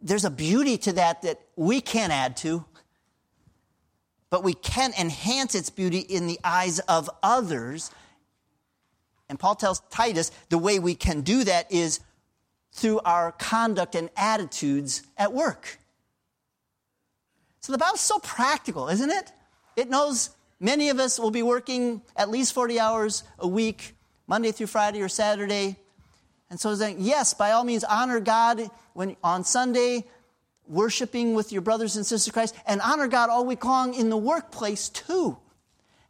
there's 0.00 0.24
a 0.24 0.30
beauty 0.30 0.76
to 0.78 0.92
that 0.94 1.22
that 1.22 1.40
we 1.56 1.80
can't 1.80 2.12
add 2.12 2.36
to, 2.38 2.64
but 4.30 4.42
we 4.42 4.52
can 4.52 4.92
enhance 4.98 5.54
its 5.54 5.70
beauty 5.70 6.00
in 6.00 6.26
the 6.26 6.40
eyes 6.42 6.80
of 6.80 7.08
others. 7.22 7.90
And 9.28 9.38
Paul 9.38 9.54
tells 9.54 9.80
Titus 9.90 10.32
the 10.50 10.58
way 10.58 10.78
we 10.78 10.94
can 10.94 11.22
do 11.22 11.44
that 11.44 11.70
is 11.70 12.00
through 12.72 13.00
our 13.00 13.32
conduct 13.32 13.94
and 13.94 14.10
attitudes 14.16 15.02
at 15.16 15.32
work. 15.32 15.78
So 17.60 17.72
the 17.72 17.78
Bible's 17.78 18.00
so 18.00 18.18
practical, 18.18 18.88
isn't 18.88 19.10
it? 19.10 19.30
It 19.76 19.88
knows 19.88 20.30
many 20.58 20.88
of 20.88 20.98
us 20.98 21.18
will 21.18 21.30
be 21.30 21.42
working 21.42 22.02
at 22.16 22.28
least 22.28 22.54
40 22.54 22.80
hours 22.80 23.22
a 23.38 23.46
week, 23.46 23.94
Monday 24.26 24.52
through 24.52 24.66
Friday 24.66 25.00
or 25.00 25.08
Saturday. 25.08 25.76
And 26.50 26.58
so 26.58 26.74
saying, 26.74 26.96
yes, 26.98 27.34
by 27.34 27.52
all 27.52 27.64
means, 27.64 27.84
honor 27.84 28.20
God 28.20 28.68
when 28.94 29.16
on 29.22 29.44
Sunday, 29.44 30.04
worshiping 30.66 31.34
with 31.34 31.52
your 31.52 31.62
brothers 31.62 31.96
and 31.96 32.04
sisters 32.04 32.32
Christ, 32.32 32.54
and 32.66 32.80
honor 32.80 33.08
God 33.08 33.30
all 33.30 33.46
week 33.46 33.64
long 33.64 33.94
in 33.94 34.10
the 34.10 34.16
workplace 34.16 34.88
too. 34.88 35.38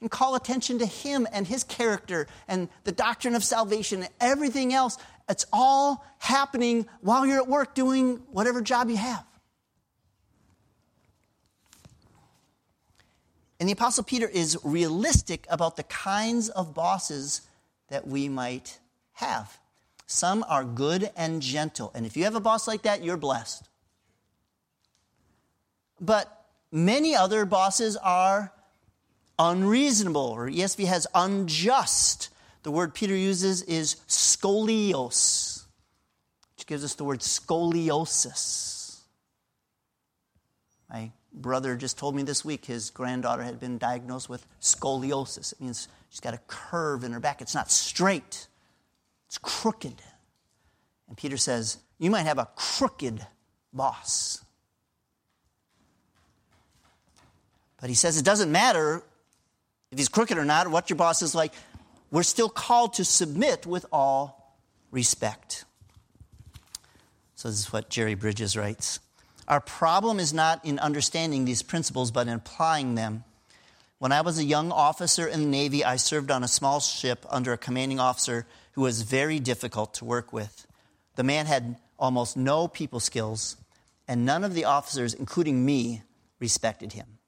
And 0.00 0.10
call 0.10 0.34
attention 0.34 0.80
to 0.80 0.86
Him 0.86 1.28
and 1.32 1.46
His 1.46 1.62
character 1.62 2.26
and 2.48 2.68
the 2.82 2.92
doctrine 2.92 3.34
of 3.36 3.44
salvation 3.44 4.02
and 4.02 4.12
everything 4.20 4.74
else 4.74 4.98
it's 5.32 5.46
all 5.52 6.04
happening 6.18 6.86
while 7.00 7.26
you're 7.26 7.38
at 7.38 7.48
work 7.48 7.74
doing 7.74 8.22
whatever 8.30 8.60
job 8.60 8.88
you 8.88 8.96
have. 8.96 9.24
And 13.58 13.68
the 13.68 13.72
Apostle 13.72 14.04
Peter 14.04 14.28
is 14.28 14.58
realistic 14.62 15.46
about 15.48 15.76
the 15.76 15.84
kinds 15.84 16.48
of 16.48 16.74
bosses 16.74 17.42
that 17.88 18.06
we 18.06 18.28
might 18.28 18.78
have. 19.14 19.58
Some 20.06 20.44
are 20.48 20.64
good 20.64 21.10
and 21.16 21.40
gentle. 21.40 21.90
And 21.94 22.04
if 22.04 22.16
you 22.16 22.24
have 22.24 22.34
a 22.34 22.40
boss 22.40 22.68
like 22.68 22.82
that, 22.82 23.02
you're 23.02 23.16
blessed. 23.16 23.68
But 26.00 26.44
many 26.70 27.14
other 27.14 27.46
bosses 27.46 27.96
are 27.96 28.52
unreasonable, 29.38 30.20
or 30.20 30.48
ESV 30.48 30.84
has 30.86 31.06
unjust. 31.14 32.28
The 32.62 32.70
word 32.70 32.94
Peter 32.94 33.16
uses 33.16 33.62
is 33.62 33.96
scolios, 34.06 35.64
which 36.56 36.66
gives 36.66 36.84
us 36.84 36.94
the 36.94 37.04
word 37.04 37.20
scoliosis. 37.20 39.00
My 40.88 41.10
brother 41.32 41.76
just 41.76 41.98
told 41.98 42.14
me 42.14 42.22
this 42.22 42.44
week 42.44 42.66
his 42.66 42.90
granddaughter 42.90 43.42
had 43.42 43.58
been 43.58 43.78
diagnosed 43.78 44.28
with 44.28 44.46
scoliosis. 44.60 45.52
It 45.52 45.60
means 45.60 45.88
she's 46.10 46.20
got 46.20 46.34
a 46.34 46.40
curve 46.46 47.02
in 47.02 47.12
her 47.12 47.20
back. 47.20 47.40
It's 47.40 47.54
not 47.54 47.70
straight, 47.70 48.46
it's 49.26 49.38
crooked. 49.38 50.00
And 51.08 51.16
Peter 51.16 51.36
says, 51.36 51.78
You 51.98 52.10
might 52.10 52.26
have 52.26 52.38
a 52.38 52.48
crooked 52.54 53.26
boss. 53.72 54.44
But 57.80 57.88
he 57.88 57.96
says 57.96 58.16
it 58.16 58.24
doesn't 58.24 58.52
matter 58.52 59.02
if 59.90 59.98
he's 59.98 60.08
crooked 60.08 60.38
or 60.38 60.44
not, 60.44 60.68
or 60.68 60.70
what 60.70 60.88
your 60.88 60.96
boss 60.96 61.20
is 61.20 61.34
like 61.34 61.52
we're 62.12 62.22
still 62.22 62.50
called 62.50 62.94
to 62.94 63.04
submit 63.04 63.66
with 63.66 63.86
all 63.90 64.56
respect. 64.92 65.64
So, 67.34 67.48
this 67.48 67.58
is 67.58 67.72
what 67.72 67.88
Jerry 67.88 68.14
Bridges 68.14 68.56
writes. 68.56 69.00
Our 69.48 69.60
problem 69.60 70.20
is 70.20 70.32
not 70.32 70.64
in 70.64 70.78
understanding 70.78 71.44
these 71.44 71.62
principles, 71.62 72.12
but 72.12 72.28
in 72.28 72.34
applying 72.34 72.94
them. 72.94 73.24
When 73.98 74.12
I 74.12 74.20
was 74.20 74.38
a 74.38 74.44
young 74.44 74.70
officer 74.70 75.26
in 75.26 75.40
the 75.40 75.46
Navy, 75.46 75.84
I 75.84 75.96
served 75.96 76.30
on 76.30 76.44
a 76.44 76.48
small 76.48 76.80
ship 76.80 77.24
under 77.28 77.52
a 77.52 77.58
commanding 77.58 77.98
officer 77.98 78.46
who 78.72 78.82
was 78.82 79.02
very 79.02 79.40
difficult 79.40 79.94
to 79.94 80.04
work 80.04 80.32
with. 80.32 80.66
The 81.16 81.24
man 81.24 81.46
had 81.46 81.76
almost 81.98 82.36
no 82.36 82.68
people 82.68 83.00
skills, 83.00 83.56
and 84.06 84.26
none 84.26 84.44
of 84.44 84.54
the 84.54 84.66
officers, 84.66 85.14
including 85.14 85.64
me, 85.64 86.02
respected 86.38 86.92
him. 86.92 87.18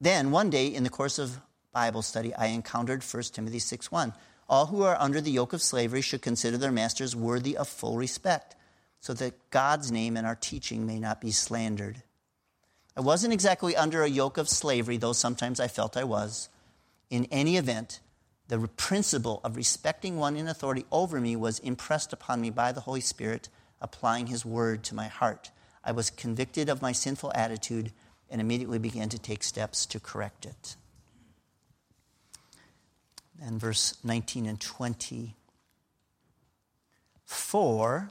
Then, 0.00 0.30
one 0.30 0.48
day 0.48 0.68
in 0.68 0.84
the 0.84 0.90
course 0.90 1.18
of 1.18 1.40
Bible 1.78 2.02
study, 2.02 2.34
I 2.34 2.46
encountered 2.46 3.04
1 3.04 3.22
Timothy 3.32 3.60
6 3.60 3.92
1. 3.92 4.12
All 4.48 4.66
who 4.66 4.82
are 4.82 4.96
under 4.98 5.20
the 5.20 5.30
yoke 5.30 5.52
of 5.52 5.62
slavery 5.62 6.00
should 6.00 6.22
consider 6.22 6.56
their 6.56 6.72
masters 6.72 7.14
worthy 7.14 7.56
of 7.56 7.68
full 7.68 7.96
respect, 7.96 8.56
so 8.98 9.14
that 9.14 9.50
God's 9.50 9.92
name 9.92 10.16
and 10.16 10.26
our 10.26 10.34
teaching 10.34 10.88
may 10.88 10.98
not 10.98 11.20
be 11.20 11.30
slandered. 11.30 12.02
I 12.96 13.00
wasn't 13.00 13.32
exactly 13.32 13.76
under 13.76 14.02
a 14.02 14.08
yoke 14.08 14.38
of 14.38 14.48
slavery, 14.48 14.96
though 14.96 15.12
sometimes 15.12 15.60
I 15.60 15.68
felt 15.68 15.96
I 15.96 16.02
was. 16.02 16.48
In 17.10 17.28
any 17.30 17.56
event, 17.56 18.00
the 18.48 18.58
principle 18.66 19.40
of 19.44 19.54
respecting 19.54 20.16
one 20.16 20.36
in 20.36 20.48
authority 20.48 20.84
over 20.90 21.20
me 21.20 21.36
was 21.36 21.60
impressed 21.60 22.12
upon 22.12 22.40
me 22.40 22.50
by 22.50 22.72
the 22.72 22.80
Holy 22.80 23.00
Spirit, 23.00 23.48
applying 23.80 24.26
His 24.26 24.44
word 24.44 24.82
to 24.82 24.96
my 24.96 25.06
heart. 25.06 25.52
I 25.84 25.92
was 25.92 26.10
convicted 26.10 26.68
of 26.68 26.82
my 26.82 26.90
sinful 26.90 27.30
attitude 27.36 27.92
and 28.28 28.40
immediately 28.40 28.80
began 28.80 29.08
to 29.10 29.18
take 29.20 29.44
steps 29.44 29.86
to 29.86 30.00
correct 30.00 30.44
it. 30.44 30.74
And 33.42 33.60
verse 33.60 33.96
19 34.02 34.46
and 34.46 34.60
20. 34.60 35.34
For, 37.24 38.10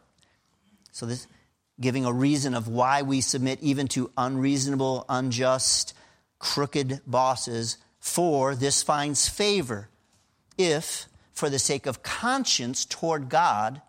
so 0.91 1.05
this 1.05 1.27
giving 1.79 2.05
a 2.05 2.13
reason 2.13 2.53
of 2.53 2.67
why 2.67 3.01
we 3.01 3.21
submit 3.21 3.59
even 3.61 3.87
to 3.89 4.11
unreasonable, 4.17 5.05
unjust, 5.09 5.93
crooked 6.39 7.01
bosses, 7.05 7.77
for 7.99 8.55
this 8.55 8.83
finds 8.83 9.27
favor 9.27 9.89
if, 10.57 11.07
for 11.33 11.49
the 11.49 11.59
sake 11.59 11.85
of 11.85 12.03
conscience 12.03 12.85
toward 12.85 13.29
God, 13.29 13.81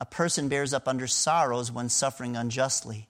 a 0.00 0.04
person 0.04 0.48
bears 0.48 0.74
up 0.74 0.86
under 0.86 1.06
sorrows 1.06 1.72
when 1.72 1.88
suffering 1.88 2.36
unjustly. 2.36 3.08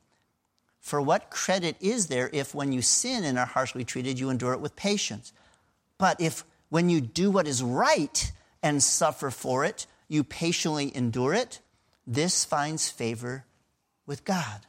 For 0.80 1.00
what 1.02 1.30
credit 1.30 1.76
is 1.80 2.06
there 2.06 2.30
if, 2.32 2.54
when 2.54 2.72
you 2.72 2.80
sin 2.80 3.24
and 3.24 3.38
are 3.38 3.46
harshly 3.46 3.84
treated, 3.84 4.18
you 4.18 4.30
endure 4.30 4.54
it 4.54 4.60
with 4.60 4.76
patience? 4.76 5.32
But 5.98 6.20
if, 6.20 6.44
when 6.68 6.88
you 6.90 7.00
do 7.00 7.30
what 7.30 7.46
is 7.46 7.62
right 7.62 8.32
and 8.62 8.82
suffer 8.82 9.30
for 9.30 9.64
it, 9.64 9.86
you 10.08 10.24
patiently 10.24 10.94
endure 10.94 11.34
it, 11.34 11.60
this 12.06 12.44
finds 12.44 12.88
favor 12.90 13.44
with 14.06 14.24
God. 14.24 14.66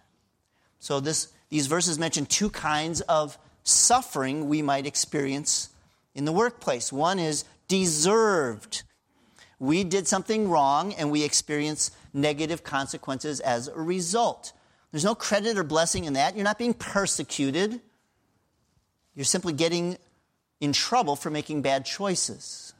So, 0.79 0.99
this, 0.99 1.29
these 1.49 1.67
verses 1.67 1.97
mention 1.97 2.25
two 2.25 2.49
kinds 2.49 3.01
of 3.01 3.37
suffering 3.63 4.49
we 4.49 4.61
might 4.61 4.85
experience 4.85 5.69
in 6.15 6.25
the 6.25 6.31
workplace. 6.31 6.91
One 6.91 7.19
is 7.19 7.45
deserved. 7.67 8.83
We 9.59 9.83
did 9.83 10.07
something 10.07 10.49
wrong 10.49 10.93
and 10.93 11.11
we 11.11 11.23
experience 11.23 11.91
negative 12.13 12.63
consequences 12.63 13.39
as 13.39 13.67
a 13.67 13.79
result. 13.79 14.53
There's 14.91 15.05
no 15.05 15.15
credit 15.15 15.57
or 15.57 15.63
blessing 15.63 16.05
in 16.05 16.13
that. 16.13 16.35
You're 16.35 16.45
not 16.45 16.57
being 16.57 16.73
persecuted. 16.73 17.79
You're 19.15 19.25
simply 19.25 19.53
getting 19.53 19.97
in 20.59 20.73
trouble 20.73 21.15
for 21.15 21.29
making 21.29 21.61
bad 21.61 21.85
choices. 21.85 22.73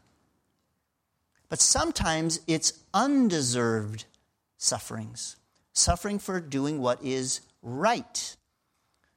But 1.50 1.60
sometimes 1.60 2.40
it's 2.48 2.74
undeserved 2.94 4.06
sufferings, 4.58 5.36
suffering 5.74 6.20
for 6.20 6.40
doing 6.40 6.80
what 6.80 7.04
is 7.04 7.42
right. 7.62 8.36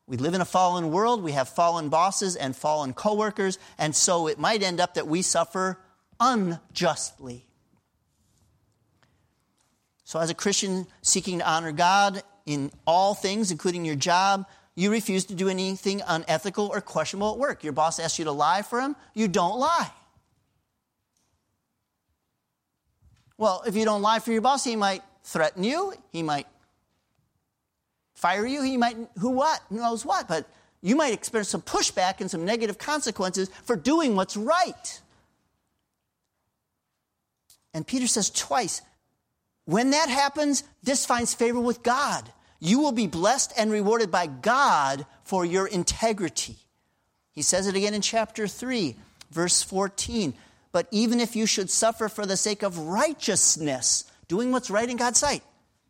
We 0.06 0.16
live 0.16 0.34
in 0.34 0.40
a 0.40 0.46
fallen 0.46 0.90
world, 0.90 1.22
we 1.22 1.32
have 1.32 1.48
fallen 1.48 1.88
bosses 1.88 2.36
and 2.36 2.56
fallen 2.56 2.94
coworkers, 2.94 3.58
and 3.78 3.94
so 3.94 4.26
it 4.26 4.38
might 4.38 4.62
end 4.62 4.80
up 4.80 4.94
that 4.94 5.06
we 5.06 5.22
suffer 5.22 5.78
unjustly. 6.18 7.46
So, 10.04 10.18
as 10.18 10.30
a 10.30 10.34
Christian 10.34 10.86
seeking 11.00 11.38
to 11.38 11.48
honor 11.48 11.72
God 11.72 12.22
in 12.44 12.70
all 12.86 13.14
things, 13.14 13.50
including 13.50 13.84
your 13.84 13.94
job, 13.94 14.46
you 14.74 14.90
refuse 14.90 15.24
to 15.26 15.34
do 15.34 15.48
anything 15.48 16.02
unethical 16.06 16.66
or 16.66 16.80
questionable 16.80 17.32
at 17.32 17.38
work. 17.38 17.62
Your 17.62 17.72
boss 17.72 17.98
asks 17.98 18.18
you 18.18 18.24
to 18.24 18.32
lie 18.32 18.62
for 18.62 18.80
him, 18.80 18.96
you 19.14 19.28
don't 19.28 19.58
lie. 19.58 19.90
Well, 23.36 23.62
if 23.66 23.74
you 23.76 23.84
don't 23.84 24.02
lie 24.02 24.20
for 24.20 24.32
your 24.32 24.40
boss, 24.40 24.64
he 24.64 24.76
might 24.76 25.02
threaten 25.24 25.64
you, 25.64 25.92
he 26.10 26.22
might 26.22 26.46
fire 28.14 28.46
you, 28.46 28.62
he 28.62 28.76
might, 28.76 28.96
who 29.18 29.30
what, 29.30 29.60
knows 29.70 30.04
what, 30.06 30.28
but 30.28 30.46
you 30.80 30.96
might 30.96 31.12
experience 31.12 31.48
some 31.48 31.62
pushback 31.62 32.20
and 32.20 32.30
some 32.30 32.44
negative 32.44 32.78
consequences 32.78 33.50
for 33.64 33.76
doing 33.76 34.16
what's 34.16 34.36
right. 34.36 35.00
And 37.74 37.86
Peter 37.86 38.06
says 38.06 38.30
twice, 38.30 38.82
when 39.64 39.90
that 39.90 40.08
happens, 40.08 40.64
this 40.82 41.06
finds 41.06 41.34
favor 41.34 41.60
with 41.60 41.82
God. 41.82 42.30
You 42.64 42.78
will 42.78 42.92
be 42.92 43.08
blessed 43.08 43.52
and 43.58 43.72
rewarded 43.72 44.12
by 44.12 44.28
God 44.28 45.04
for 45.24 45.44
your 45.44 45.66
integrity. 45.66 46.54
He 47.32 47.42
says 47.42 47.66
it 47.66 47.74
again 47.74 47.92
in 47.92 48.02
chapter 48.02 48.46
3, 48.46 48.94
verse 49.32 49.64
14. 49.64 50.32
But 50.70 50.86
even 50.92 51.18
if 51.18 51.34
you 51.34 51.44
should 51.44 51.70
suffer 51.70 52.08
for 52.08 52.24
the 52.24 52.36
sake 52.36 52.62
of 52.62 52.78
righteousness, 52.78 54.04
doing 54.28 54.52
what's 54.52 54.70
right 54.70 54.88
in 54.88 54.96
God's 54.96 55.18
sight, 55.18 55.42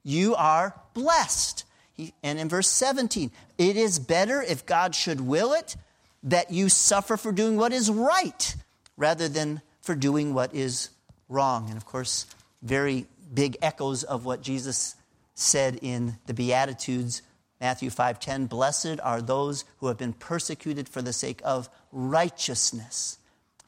you 0.02 0.34
are 0.34 0.74
blessed. 0.94 1.64
He, 1.92 2.14
and 2.22 2.38
in 2.38 2.48
verse 2.48 2.68
17, 2.68 3.30
it 3.58 3.76
is 3.76 3.98
better 3.98 4.40
if 4.40 4.64
God 4.64 4.94
should 4.94 5.20
will 5.20 5.52
it 5.52 5.76
that 6.22 6.52
you 6.52 6.70
suffer 6.70 7.18
for 7.18 7.32
doing 7.32 7.58
what 7.58 7.74
is 7.74 7.90
right 7.90 8.56
rather 8.96 9.28
than 9.28 9.60
for 9.82 9.94
doing 9.94 10.32
what 10.32 10.54
is 10.54 10.88
wrong. 11.28 11.68
And 11.68 11.76
of 11.76 11.84
course, 11.84 12.24
very 12.62 13.04
big 13.34 13.58
echoes 13.60 14.04
of 14.04 14.24
what 14.24 14.40
Jesus 14.40 14.94
said 15.42 15.78
in 15.82 16.18
the 16.26 16.34
Beatitudes, 16.34 17.22
Matthew 17.60 17.90
5:10, 17.90 18.46
"Blessed 18.46 18.98
are 19.02 19.22
those 19.22 19.64
who 19.78 19.86
have 19.86 19.96
been 19.96 20.12
persecuted 20.12 20.88
for 20.88 21.02
the 21.02 21.12
sake 21.12 21.40
of 21.44 21.68
righteousness, 21.92 23.18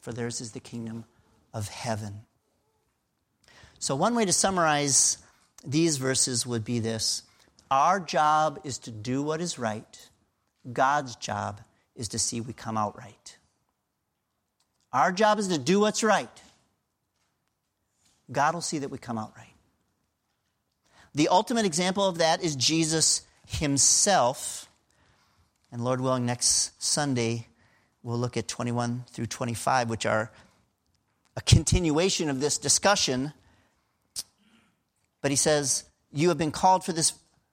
for 0.00 0.12
theirs 0.12 0.40
is 0.40 0.52
the 0.52 0.60
kingdom 0.60 1.04
of 1.52 1.68
heaven." 1.68 2.26
So 3.78 3.94
one 3.94 4.14
way 4.14 4.24
to 4.24 4.32
summarize 4.32 5.18
these 5.64 5.98
verses 5.98 6.46
would 6.46 6.64
be 6.64 6.80
this: 6.80 7.22
Our 7.70 8.00
job 8.00 8.60
is 8.64 8.78
to 8.78 8.90
do 8.90 9.22
what 9.22 9.40
is 9.40 9.58
right. 9.58 10.10
God's 10.72 11.16
job 11.16 11.60
is 11.94 12.08
to 12.08 12.18
see 12.18 12.40
we 12.40 12.52
come 12.52 12.76
out 12.76 12.96
right. 12.98 13.38
Our 14.92 15.12
job 15.12 15.38
is 15.38 15.48
to 15.48 15.58
do 15.58 15.80
what's 15.80 16.02
right. 16.02 16.42
God 18.30 18.54
will 18.54 18.62
see 18.62 18.78
that 18.78 18.90
we 18.90 18.98
come 18.98 19.18
out 19.18 19.36
right. 19.36 19.53
The 21.14 21.28
ultimate 21.28 21.64
example 21.64 22.04
of 22.04 22.18
that 22.18 22.42
is 22.42 22.56
Jesus 22.56 23.22
himself. 23.46 24.68
And 25.70 25.84
Lord 25.84 26.00
willing, 26.00 26.26
next 26.26 26.82
Sunday, 26.82 27.46
we'll 28.02 28.18
look 28.18 28.36
at 28.36 28.48
21 28.48 29.04
through 29.10 29.26
25, 29.26 29.90
which 29.90 30.06
are 30.06 30.32
a 31.36 31.40
continuation 31.40 32.28
of 32.28 32.40
this 32.40 32.58
discussion. 32.58 33.32
But 35.22 35.30
he 35.30 35.36
says, 35.36 35.84
You 36.12 36.28
have 36.30 36.38
been 36.38 36.50
called 36.50 36.84
for 36.84 36.92
this 36.92 37.12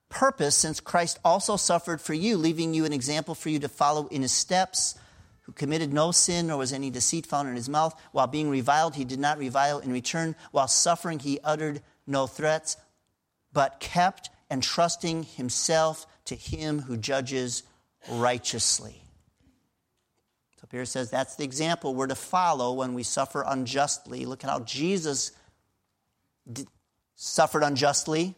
purpose, 0.09 0.55
since 0.55 0.79
Christ 0.79 1.19
also 1.23 1.55
suffered 1.55 2.01
for 2.01 2.13
you, 2.15 2.37
leaving 2.37 2.73
you 2.73 2.85
an 2.85 2.93
example 2.93 3.35
for 3.35 3.49
you 3.49 3.59
to 3.59 3.69
follow 3.69 4.07
in 4.07 4.23
his 4.23 4.31
steps, 4.31 4.95
who 5.43 5.51
committed 5.51 5.93
no 5.93 6.11
sin, 6.11 6.47
nor 6.47 6.57
was 6.57 6.73
any 6.73 6.89
deceit 6.89 7.27
found 7.27 7.47
in 7.47 7.55
his 7.55 7.69
mouth. 7.69 7.99
While 8.11 8.27
being 8.27 8.49
reviled, 8.49 8.95
he 8.95 9.05
did 9.05 9.19
not 9.19 9.37
revile 9.37 9.79
in 9.79 9.91
return. 9.91 10.35
While 10.51 10.67
suffering, 10.67 11.19
he 11.19 11.39
uttered 11.43 11.81
no 12.07 12.25
threats 12.27 12.77
but 13.53 13.79
kept 13.79 14.29
entrusting 14.49 15.23
himself 15.23 16.05
to 16.25 16.35
him 16.35 16.79
who 16.79 16.97
judges 16.97 17.63
righteously. 18.09 19.01
So 20.59 20.67
Peter 20.69 20.85
says 20.85 21.09
that's 21.09 21.35
the 21.35 21.43
example 21.43 21.95
we're 21.95 22.07
to 22.07 22.15
follow 22.15 22.73
when 22.73 22.93
we 22.93 23.03
suffer 23.03 23.43
unjustly. 23.45 24.25
Look 24.25 24.43
at 24.43 24.49
how 24.49 24.59
Jesus 24.59 25.31
suffered 27.15 27.63
unjustly. 27.63 28.35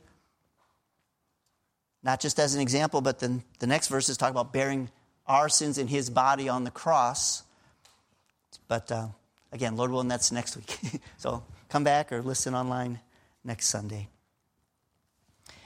Not 2.04 2.20
just 2.20 2.40
as 2.40 2.54
an 2.54 2.62
example, 2.62 3.02
but 3.02 3.20
then 3.20 3.44
the 3.60 3.68
next 3.68 3.88
verses 3.88 4.18
talk 4.18 4.32
about 4.32 4.52
bearing 4.52 4.90
our 5.26 5.48
sins 5.48 5.78
in 5.78 5.88
his 5.88 6.10
body 6.10 6.50
on 6.50 6.66
the 6.66 6.72
cross. 6.72 7.44
But 8.68 8.92
uh, 8.92 9.08
again, 9.52 9.78
Lord 9.78 9.92
willing, 9.92 10.10
that's 10.10 10.32
next 10.32 10.58
week. 10.58 10.78
so 11.18 11.44
come 11.70 11.84
back 11.84 12.12
or 12.12 12.22
listen 12.22 12.56
online 12.56 13.00
next 13.44 13.68
Sunday. 13.68 14.10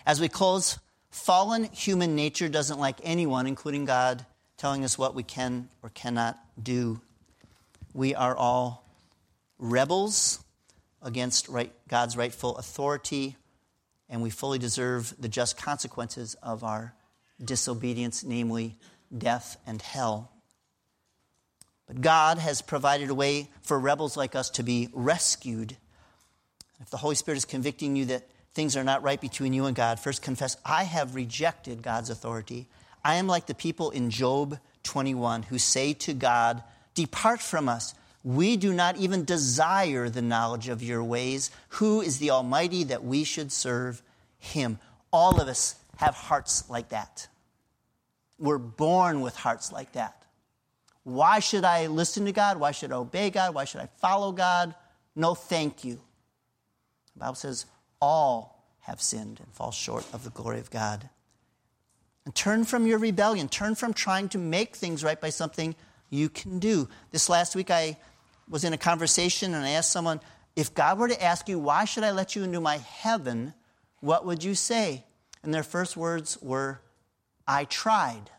As 0.07 0.21
we 0.21 0.29
close, 0.29 0.79
fallen 1.11 1.65
human 1.65 2.15
nature 2.15 2.47
doesn't 2.47 2.79
like 2.79 3.01
anyone, 3.03 3.45
including 3.45 3.83
God, 3.83 4.25
telling 4.55 4.85
us 4.85 4.97
what 4.97 5.13
we 5.13 5.21
can 5.21 5.67
or 5.83 5.89
cannot 5.89 6.39
do. 6.63 7.01
We 7.93 8.15
are 8.15 8.33
all 8.33 8.85
rebels 9.59 10.41
against 11.01 11.49
right, 11.49 11.73
God's 11.89 12.15
rightful 12.15 12.55
authority, 12.55 13.35
and 14.09 14.21
we 14.21 14.29
fully 14.29 14.57
deserve 14.57 15.13
the 15.19 15.27
just 15.27 15.57
consequences 15.57 16.35
of 16.41 16.63
our 16.63 16.93
disobedience, 17.43 18.23
namely 18.23 18.77
death 19.15 19.57
and 19.67 19.81
hell. 19.81 20.31
But 21.85 21.99
God 21.99 22.37
has 22.37 22.61
provided 22.61 23.09
a 23.09 23.13
way 23.13 23.49
for 23.61 23.77
rebels 23.77 24.15
like 24.15 24.35
us 24.35 24.51
to 24.51 24.63
be 24.63 24.87
rescued. 24.93 25.75
If 26.79 26.91
the 26.91 26.97
Holy 26.97 27.15
Spirit 27.15 27.39
is 27.39 27.45
convicting 27.45 27.97
you 27.97 28.05
that 28.05 28.29
things 28.57 28.75
are 28.75 28.83
not 28.83 29.03
right 29.03 29.21
between 29.21 29.53
you 29.53 29.65
and 29.65 29.75
God, 29.75 29.99
first 29.99 30.23
confess, 30.23 30.57
I 30.65 30.83
have 30.83 31.13
rejected 31.13 31.83
God's 31.83 32.09
authority. 32.09 32.65
I 33.05 33.15
am 33.17 33.27
like 33.27 33.45
the 33.45 33.53
people 33.53 33.91
in 33.91 34.09
Job 34.09 34.57
21 34.81 35.43
who 35.43 35.59
say 35.59 35.93
to 35.93 36.13
God, 36.15 36.63
Depart 36.95 37.39
from 37.39 37.69
us. 37.69 37.93
We 38.23 38.57
do 38.57 38.73
not 38.73 38.97
even 38.97 39.25
desire 39.25 40.09
the 40.09 40.23
knowledge 40.23 40.69
of 40.69 40.81
your 40.81 41.03
ways. 41.03 41.51
Who 41.69 42.01
is 42.01 42.17
the 42.17 42.31
Almighty 42.31 42.83
that 42.85 43.03
we 43.03 43.23
should 43.23 43.51
serve 43.51 44.01
him? 44.39 44.79
All 45.13 45.39
of 45.39 45.47
us 45.47 45.75
have 45.97 46.15
hearts 46.15 46.67
like 46.67 46.89
that. 46.89 47.27
We're 48.39 48.57
born 48.57 49.21
with 49.21 49.35
hearts 49.35 49.71
like 49.71 49.91
that. 49.91 50.23
Why 51.03 51.39
should 51.39 51.63
I 51.63 51.85
listen 51.85 52.25
to 52.25 52.31
God? 52.31 52.57
Why 52.57 52.71
should 52.71 52.91
I 52.91 52.95
obey 52.95 53.29
God? 53.29 53.53
Why 53.53 53.65
should 53.65 53.81
I 53.81 53.89
follow 54.01 54.31
God? 54.31 54.73
No, 55.15 55.35
thank 55.35 55.83
you. 55.83 56.01
The 57.13 57.19
Bible 57.19 57.35
says 57.35 57.67
all 58.01 58.63
have 58.81 59.01
sinned 59.01 59.39
and 59.39 59.53
fall 59.53 59.71
short 59.71 60.05
of 60.13 60.23
the 60.23 60.29
glory 60.29 60.59
of 60.59 60.71
God. 60.71 61.09
And 62.25 62.35
turn 62.35 62.65
from 62.65 62.85
your 62.85 62.99
rebellion. 62.99 63.47
Turn 63.47 63.75
from 63.75 63.93
trying 63.93 64.29
to 64.29 64.37
make 64.37 64.75
things 64.75 65.03
right 65.03 65.19
by 65.19 65.29
something 65.29 65.75
you 66.09 66.29
can 66.29 66.59
do. 66.59 66.89
This 67.11 67.29
last 67.29 67.55
week, 67.55 67.71
I 67.71 67.97
was 68.49 68.63
in 68.63 68.73
a 68.73 68.77
conversation 68.77 69.53
and 69.53 69.65
I 69.65 69.71
asked 69.71 69.91
someone, 69.91 70.19
if 70.55 70.73
God 70.73 70.97
were 70.97 71.07
to 71.07 71.23
ask 71.23 71.47
you, 71.47 71.59
why 71.59 71.85
should 71.85 72.03
I 72.03 72.11
let 72.11 72.35
you 72.35 72.43
into 72.43 72.59
my 72.59 72.77
heaven? 72.77 73.53
What 73.99 74.25
would 74.25 74.43
you 74.43 74.55
say? 74.55 75.03
And 75.43 75.53
their 75.53 75.63
first 75.63 75.95
words 75.95 76.37
were, 76.41 76.81
I 77.47 77.65
tried. 77.65 78.31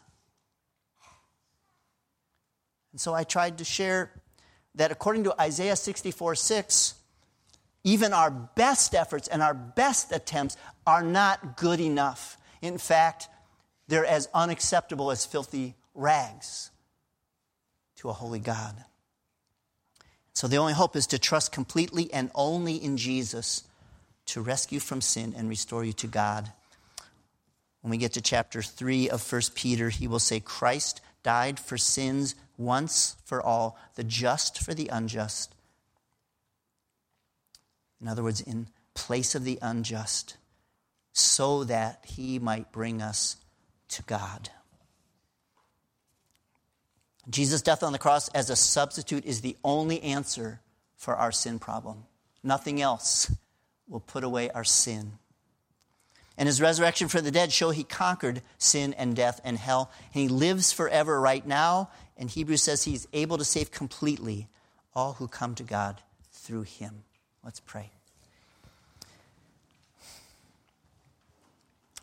And 2.93 3.01
so 3.01 3.15
I 3.15 3.25
tried 3.25 3.59
to 3.59 3.65
share 3.65 4.11
that 4.75 4.91
according 4.91 5.25
to 5.25 5.41
Isaiah 5.41 5.77
64 5.77 6.35
6, 6.35 6.95
even 7.85 8.13
our 8.13 8.31
best 8.31 8.95
efforts 8.95 9.29
and 9.29 9.43
our 9.43 9.55
best 9.55 10.13
attempts 10.13 10.57
are 10.87 11.03
not 11.03 11.57
good 11.57 11.81
enough. 11.81 12.37
In 12.61 12.79
fact, 12.79 13.29
they're 13.87 14.05
as 14.05 14.29
unacceptable 14.35 15.11
as 15.11 15.25
filthy 15.25 15.75
rags 15.95 16.71
to 17.97 18.09
a 18.09 18.13
holy 18.13 18.39
God. 18.39 18.85
So 20.35 20.47
the 20.47 20.59
only 20.59 20.73
hope 20.73 20.95
is 20.95 21.09
to 21.09 21.19
trust 21.19 21.51
completely 21.51 22.13
and 22.13 22.31
only 22.35 22.77
in 22.77 22.97
Jesus 22.97 23.65
to 24.27 24.41
rescue 24.41 24.79
from 24.79 25.01
sin 25.01 25.35
and 25.37 25.49
restore 25.49 25.85
you 25.85 25.93
to 25.95 26.07
God. 26.07 26.53
When 27.81 27.91
we 27.91 27.97
get 27.97 28.13
to 28.13 28.21
chapter 28.21 28.63
3 28.63 29.09
of 29.09 29.33
1 29.33 29.43
Peter, 29.55 29.89
he 29.89 30.07
will 30.07 30.19
say, 30.19 30.39
Christ 30.41 31.01
died 31.23 31.59
for 31.59 31.79
sins 31.79 32.35
once 32.57 33.17
for 33.25 33.43
all, 33.43 33.79
the 33.95 34.05
just 34.05 34.59
for 34.59 34.75
the 34.75 34.89
unjust. 34.89 35.55
In 38.01 38.09
other 38.09 38.23
words, 38.23 38.41
in 38.41 38.69
place 38.95 39.35
of 39.35 39.45
the 39.45 39.59
unjust, 39.63 40.37
so 41.13 41.65
that 41.65 42.05
he 42.07 42.39
might 42.39 42.73
bring 42.73 43.03
us 43.03 43.37
to 43.89 44.03
God. 44.03 44.51
Jesus' 47.31 47.63
death 47.63 47.83
on 47.83 47.93
the 47.93 47.99
cross 47.99 48.29
as 48.29 48.51
a 48.51 48.57
substitute 48.57 49.25
is 49.25 49.41
the 49.41 49.57
only 49.63 50.03
answer 50.03 50.61
for 50.97 51.17
our 51.17 51.33
sin 51.33 51.59
problem. 51.59 52.05
Nothing 52.43 52.81
else 52.81 53.31
will 53.89 54.01
put 54.01 54.25
away 54.25 54.51
our 54.51 54.65
sin. 54.65 55.13
And 56.37 56.47
his 56.47 56.61
resurrection 56.61 57.09
from 57.09 57.25
the 57.25 57.31
dead 57.31 57.53
show 57.53 57.71
he 57.71 57.83
conquered 57.83 58.43
sin 58.59 58.95
and 58.95 59.17
death 59.17 59.41
and 59.45 59.59
hell. 59.59 59.91
And 60.15 60.23
he 60.23 60.29
lives 60.29 60.73
forever 60.73 61.21
right 61.21 61.45
now. 61.45 61.91
And 62.17 62.31
Hebrews 62.31 62.63
says 62.63 62.85
he's 62.85 63.09
able 63.13 63.39
to 63.39 63.45
save 63.45 63.73
completely 63.73 64.49
all 64.95 65.15
who 65.15 65.27
come 65.27 65.57
to 65.57 65.65
God 65.65 66.01
through 66.31 66.63
him. 66.63 67.03
Let's 67.49 67.61
pray. 67.61 67.89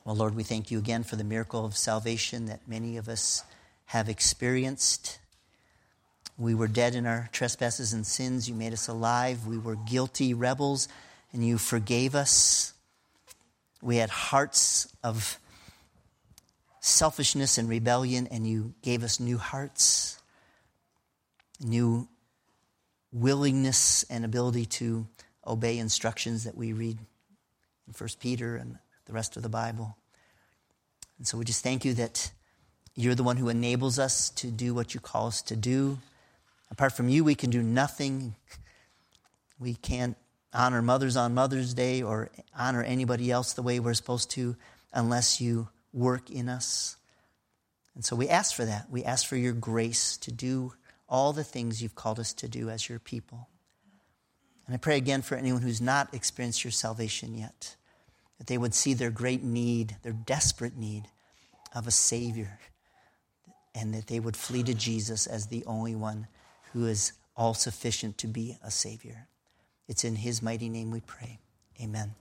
Well, 0.04 0.16
Lord, 0.16 0.34
we 0.34 0.42
thank 0.42 0.72
you 0.72 0.80
again 0.80 1.04
for 1.04 1.18
the 1.18 1.24
miracle 1.24 1.64
of 1.64 1.78
salvation 1.78 2.48
that 2.48 2.68
many 2.68 2.98
of 2.98 3.08
us 3.08 3.44
have 3.86 4.10
experienced. 4.10 5.20
We 6.36 6.56
were 6.56 6.68
dead 6.68 6.96
in 6.96 7.06
our 7.06 7.30
trespasses 7.32 7.94
and 7.94 8.08
sins. 8.08 8.50
You 8.50 8.56
made 8.56 8.74
us 8.74 8.88
alive. 8.88 9.46
We 9.46 9.60
were 9.60 9.76
guilty 9.76 10.34
rebels, 10.34 10.88
and 11.32 11.46
you 11.46 11.60
forgave 11.60 12.16
us. 12.16 12.74
We 13.84 13.98
had 13.98 14.10
hearts 14.10 14.92
of 15.04 15.40
selfishness 16.80 17.60
and 17.60 17.70
rebellion, 17.70 18.26
and 18.32 18.48
you 18.48 18.74
gave 18.82 19.04
us 19.04 19.20
new 19.20 19.38
hearts, 19.38 20.20
new 21.60 22.08
willingness 23.14 24.02
and 24.10 24.26
ability 24.26 24.66
to 24.66 25.06
obey 25.46 25.78
instructions 25.78 26.44
that 26.44 26.56
we 26.56 26.74
read 26.74 26.98
in 27.88 27.94
1 27.98 28.10
Peter 28.20 28.56
and 28.56 28.78
the 29.06 29.14
rest 29.14 29.38
of 29.38 29.44
the 29.44 29.50
Bible. 29.50 29.98
And 31.18 31.28
so 31.28 31.38
we 31.38 31.46
just 31.46 31.64
thank 31.64 31.86
you 31.86 31.94
that 31.96 32.32
you're 32.96 33.16
the 33.16 33.24
one 33.24 33.38
who 33.38 33.50
enables 33.50 34.00
us 34.00 34.30
to 34.32 34.48
do 34.48 34.74
what 34.74 34.94
you 34.94 35.00
call 35.00 35.28
us 35.28 35.42
to 35.44 35.56
do. 35.56 36.00
Apart 36.72 36.94
from 36.94 37.10
you, 37.10 37.24
we 37.24 37.36
can 37.36 37.50
do 37.50 37.62
nothing. 37.62 38.36
We 39.60 39.76
can't 39.76 40.18
honor 40.54 40.82
mothers 40.82 41.18
on 41.18 41.34
Mother's 41.34 41.74
Day 41.74 42.02
or 42.02 42.30
honor 42.58 42.84
anybody 42.84 43.32
else 43.32 43.54
the 43.54 43.62
way 43.62 43.80
we're 43.80 43.94
supposed 43.94 44.32
to 44.32 44.56
unless 44.94 45.42
you 45.42 45.68
work 45.94 46.30
in 46.30 46.50
us. 46.50 46.98
And 47.94 48.04
so 48.04 48.16
we 48.16 48.28
ask 48.30 48.56
for 48.56 48.66
that. 48.66 48.90
We 48.90 49.04
ask 49.04 49.28
for 49.28 49.38
your 49.38 49.54
grace 49.54 50.18
to 50.18 50.32
do 50.32 50.74
all 51.08 51.34
the 51.34 51.44
things 51.44 51.82
you've 51.82 51.96
called 51.96 52.20
us 52.20 52.34
to 52.34 52.48
do 52.48 52.70
as 52.70 52.90
your 52.90 53.00
people. 53.00 53.48
And 54.66 54.74
I 54.74 54.78
pray 54.78 54.98
again 54.98 55.22
for 55.22 55.36
anyone 55.36 55.62
who's 55.62 55.82
not 55.82 56.14
experienced 56.14 56.64
your 56.64 56.72
salvation 56.72 57.36
yet, 57.36 57.76
that 58.38 58.48
they 58.48 58.58
would 58.58 58.74
see 58.74 58.94
their 58.94 59.12
great 59.12 59.44
need, 59.44 59.98
their 60.02 60.14
desperate 60.14 60.76
need 60.76 61.08
of 61.74 61.88
a 61.88 61.92
Savior, 61.92 62.60
and 63.76 63.94
that 63.94 64.08
they 64.08 64.20
would 64.20 64.38
flee 64.38 64.64
to 64.64 64.74
Jesus 64.74 65.28
as 65.28 65.48
the 65.48 65.64
only 65.66 65.96
one 65.96 66.28
who 66.74 66.88
is 66.88 67.14
all 67.38 67.54
sufficient 67.54 68.18
to 68.18 68.28
be 68.28 68.58
a 68.64 68.72
Savior. 68.72 69.28
It's 69.88 70.04
in 70.04 70.16
His 70.16 70.42
mighty 70.42 70.70
name 70.70 70.90
we 70.90 71.02
pray. 71.02 71.40
Amen. 71.82 72.16